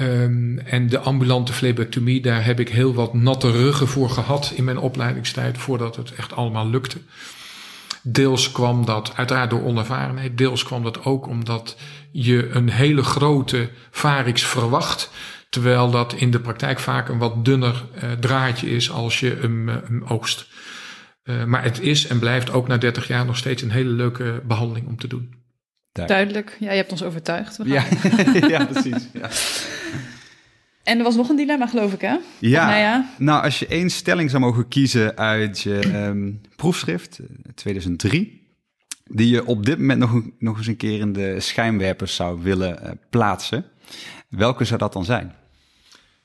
[0.01, 4.65] Um, en de ambulante flebectomie, daar heb ik heel wat natte ruggen voor gehad in
[4.65, 6.99] mijn opleidingstijd voordat het echt allemaal lukte.
[8.03, 11.77] Deels kwam dat uiteraard door onervarenheid, deels kwam dat ook omdat
[12.11, 15.11] je een hele grote varix verwacht,
[15.49, 19.69] terwijl dat in de praktijk vaak een wat dunner uh, draadje is als je hem,
[19.69, 20.47] uh, hem oogst.
[21.25, 24.43] Uh, maar het is en blijft ook na 30 jaar nog steeds een hele leuke
[24.45, 25.35] behandeling om te doen.
[25.93, 26.57] Duidelijk.
[26.61, 27.59] Ja, je hebt ons overtuigd.
[27.65, 27.85] Ja,
[28.49, 29.09] ja precies.
[29.13, 29.29] Ja.
[30.83, 32.17] En er was nog een dilemma, geloof ik, hè?
[32.39, 32.67] Ja.
[32.67, 33.11] Nou ja.
[33.19, 37.21] Nou, als je één stelling zou mogen kiezen uit je um, proefschrift,
[37.55, 38.47] 2003,
[39.05, 42.79] die je op dit moment nog, nog eens een keer in de schijnwerpers zou willen
[42.83, 43.65] uh, plaatsen,
[44.29, 45.35] welke zou dat dan zijn?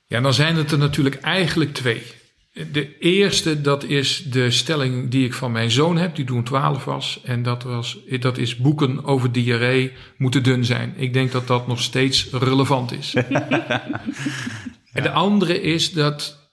[0.05, 2.03] Ja, dan zijn het er natuurlijk eigenlijk twee.
[2.71, 6.85] De eerste, dat is de stelling die ik van mijn zoon heb, die toen 12
[6.85, 7.19] was.
[7.23, 10.93] En dat, was, dat is boeken over diarree moeten dun zijn.
[10.97, 13.15] Ik denk dat dat nog steeds relevant is.
[13.29, 13.83] ja.
[14.93, 16.51] En de andere is dat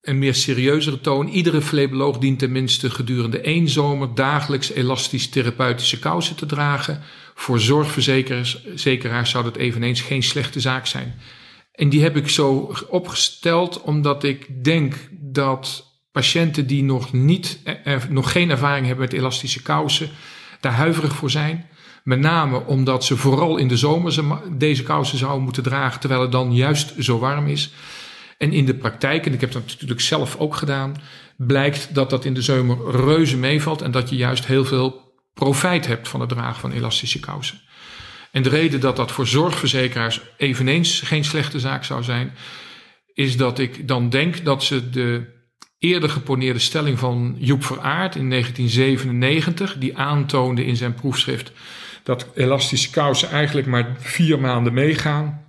[0.00, 1.28] een meer serieuzere toon.
[1.28, 7.00] Iedere fleboloog dient tenminste gedurende één zomer dagelijks elastisch therapeutische kousen te dragen.
[7.34, 11.14] Voor zorgverzekeraars zou dat eveneens geen slechte zaak zijn.
[11.72, 14.94] En die heb ik zo opgesteld omdat ik denk
[15.32, 20.10] dat patiënten die nog, niet, er, nog geen ervaring hebben met elastische kousen,
[20.60, 21.66] daar huiverig voor zijn.
[22.04, 26.32] Met name omdat ze vooral in de zomer deze kousen zouden moeten dragen, terwijl het
[26.32, 27.72] dan juist zo warm is.
[28.38, 30.96] En in de praktijk, en ik heb dat natuurlijk zelf ook gedaan,
[31.36, 35.86] blijkt dat dat in de zomer reuze meevalt en dat je juist heel veel profijt
[35.86, 37.60] hebt van het dragen van elastische kousen.
[38.30, 42.32] En de reden dat dat voor zorgverzekeraars eveneens geen slechte zaak zou zijn,
[43.14, 45.40] is dat ik dan denk dat ze de
[45.78, 51.52] eerder geponeerde stelling van Joep Veraard in 1997, die aantoonde in zijn proefschrift
[52.02, 55.46] dat elastische kousen eigenlijk maar vier maanden meegaan,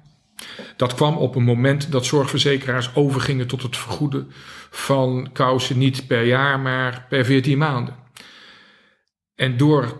[0.77, 4.31] dat kwam op een moment dat zorgverzekeraars overgingen tot het vergoeden
[4.69, 7.95] van kousen niet per jaar, maar per 14 maanden.
[9.35, 9.97] En door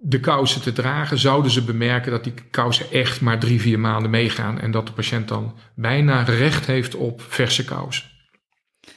[0.00, 4.10] de kousen te dragen, zouden ze bemerken dat die kousen echt maar drie, vier maanden
[4.10, 4.60] meegaan.
[4.60, 8.04] En dat de patiënt dan bijna recht heeft op verse kousen.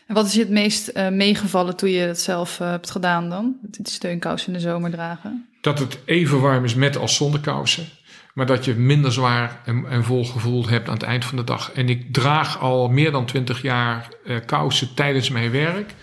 [0.07, 3.29] En wat is je het meest uh, meegevallen toen je het zelf uh, hebt gedaan
[3.29, 3.55] dan?
[3.61, 5.49] Die steunkousen in de zomer dragen?
[5.61, 7.85] Dat het even warm is met als zonder kousen.
[8.33, 11.43] Maar dat je minder zwaar en, en vol gevoel hebt aan het eind van de
[11.43, 11.71] dag.
[11.71, 15.93] En ik draag al meer dan twintig jaar uh, kousen tijdens mijn werk.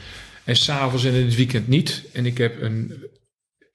[0.45, 2.05] En s'avonds en in het weekend niet.
[2.13, 2.93] En ik heb een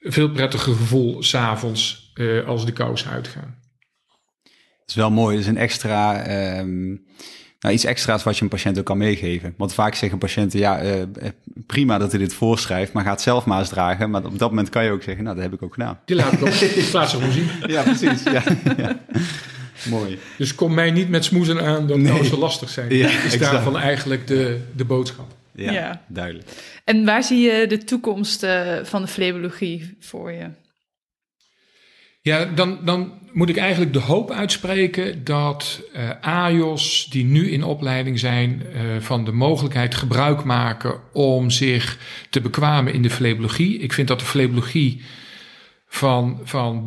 [0.04, 3.56] veel prettiger gevoel s'avonds uh, als de kousen uitgaan.
[4.44, 5.36] Dat is wel mooi.
[5.36, 6.28] Dat is een extra,
[6.60, 7.06] um,
[7.60, 9.54] nou, iets extra's wat je een patiënt ook kan meegeven.
[9.58, 11.04] Want vaak zeggen patiënten, ja, uh,
[11.66, 14.10] prima dat hij dit voorschrijft, maar ga het zelf maar eens dragen.
[14.10, 16.00] Maar op dat moment kan je ook zeggen, nou, dat heb ik ook gedaan.
[16.06, 16.48] Die laat ik ook.
[16.84, 17.50] Ik laat ze gewoon zien.
[17.68, 18.24] Ja, precies.
[18.24, 18.44] Ja,
[18.78, 19.00] ja.
[19.90, 20.20] Mooi.
[20.38, 22.14] Dus kom mij niet met smoezen aan dat nee.
[22.14, 22.96] kousen lastig zijn.
[22.96, 23.52] Ja, is exact.
[23.52, 25.36] daarvan eigenlijk de, de boodschap.
[25.54, 26.06] Ja, Ja.
[26.08, 26.48] duidelijk.
[26.84, 30.50] En waar zie je de toekomst uh, van de flebologie voor je?
[32.22, 37.64] Ja, dan, dan moet ik eigenlijk de hoop uitspreken dat uh, AJOS, die nu in
[37.64, 41.98] opleiding zijn, uh, van de mogelijkheid gebruik maken om zich
[42.30, 43.78] te bekwamen in de flebologie.
[43.78, 45.02] Ik vind dat de flebologie
[45.88, 46.84] van, van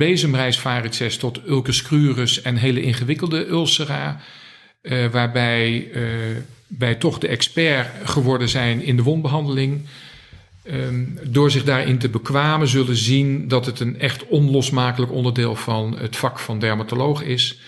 [1.19, 4.21] tot ulcus crurus en hele ingewikkelde ulcera,
[4.83, 5.91] uh, waarbij
[6.67, 9.87] wij toch de expert geworden zijn in de wondbehandeling.
[10.63, 15.97] ehm, door zich daarin te bekwamen, zullen zien dat het een echt onlosmakelijk onderdeel van
[15.99, 17.61] het vak van dermatoloog is.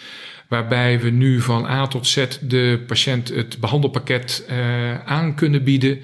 [0.48, 6.00] Waarbij we nu van A tot Z de patiënt het behandelpakket uh, aan kunnen bieden.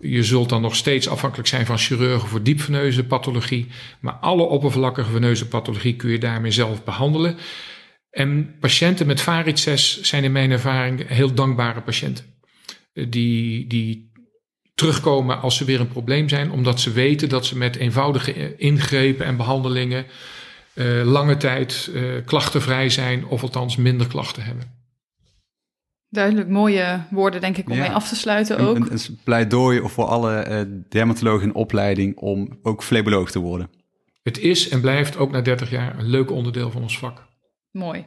[0.00, 3.66] Je zult dan nog steeds afhankelijk zijn van chirurgen voor diepveneuze pathologie.
[4.00, 7.36] Maar alle oppervlakkige veneuze pathologie kun je daarmee zelf behandelen.
[8.18, 12.24] En patiënten met varices zijn in mijn ervaring heel dankbare patiënten.
[12.92, 14.12] Die, die
[14.74, 19.26] terugkomen als ze weer een probleem zijn, omdat ze weten dat ze met eenvoudige ingrepen
[19.26, 20.06] en behandelingen
[20.74, 24.76] uh, lange tijd uh, klachtenvrij zijn, of althans minder klachten hebben.
[26.08, 28.76] Duidelijk mooie woorden, denk ik, om mee af te sluiten ook.
[28.76, 33.70] Een, een pleidooi voor alle uh, dermatologen in opleiding om ook fleboloog te worden.
[34.22, 37.27] Het is en blijft ook na 30 jaar een leuk onderdeel van ons vak.
[37.78, 38.04] Mooi.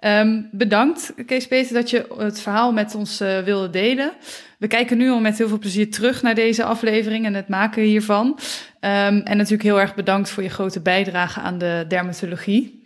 [0.00, 4.12] Um, bedankt, Kees Peter, dat je het verhaal met ons uh, wilde delen.
[4.58, 7.82] We kijken nu al met heel veel plezier terug naar deze aflevering en het maken
[7.82, 8.26] hiervan.
[8.26, 8.38] Um,
[8.80, 12.82] en natuurlijk heel erg bedankt voor je grote bijdrage aan de dermatologie.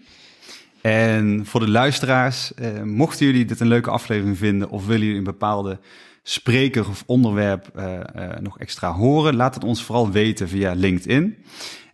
[0.81, 5.19] En voor de luisteraars, uh, mochten jullie dit een leuke aflevering vinden of willen jullie
[5.19, 5.79] een bepaalde
[6.23, 8.01] spreker of onderwerp uh,
[8.41, 11.37] nog extra horen, laat het ons vooral weten via LinkedIn.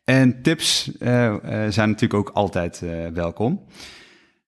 [0.04, 0.90] En tips
[1.68, 2.82] zijn natuurlijk ook altijd
[3.14, 3.60] welkom.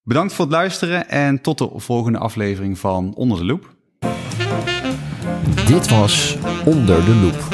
[0.09, 3.75] Bedankt voor het luisteren en tot de volgende aflevering van Onder de Loep.
[5.67, 7.49] Dit was Onder de Loep.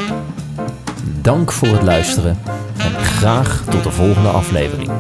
[1.23, 2.39] Dank voor het luisteren
[2.79, 4.91] en graag tot de volgende aflevering.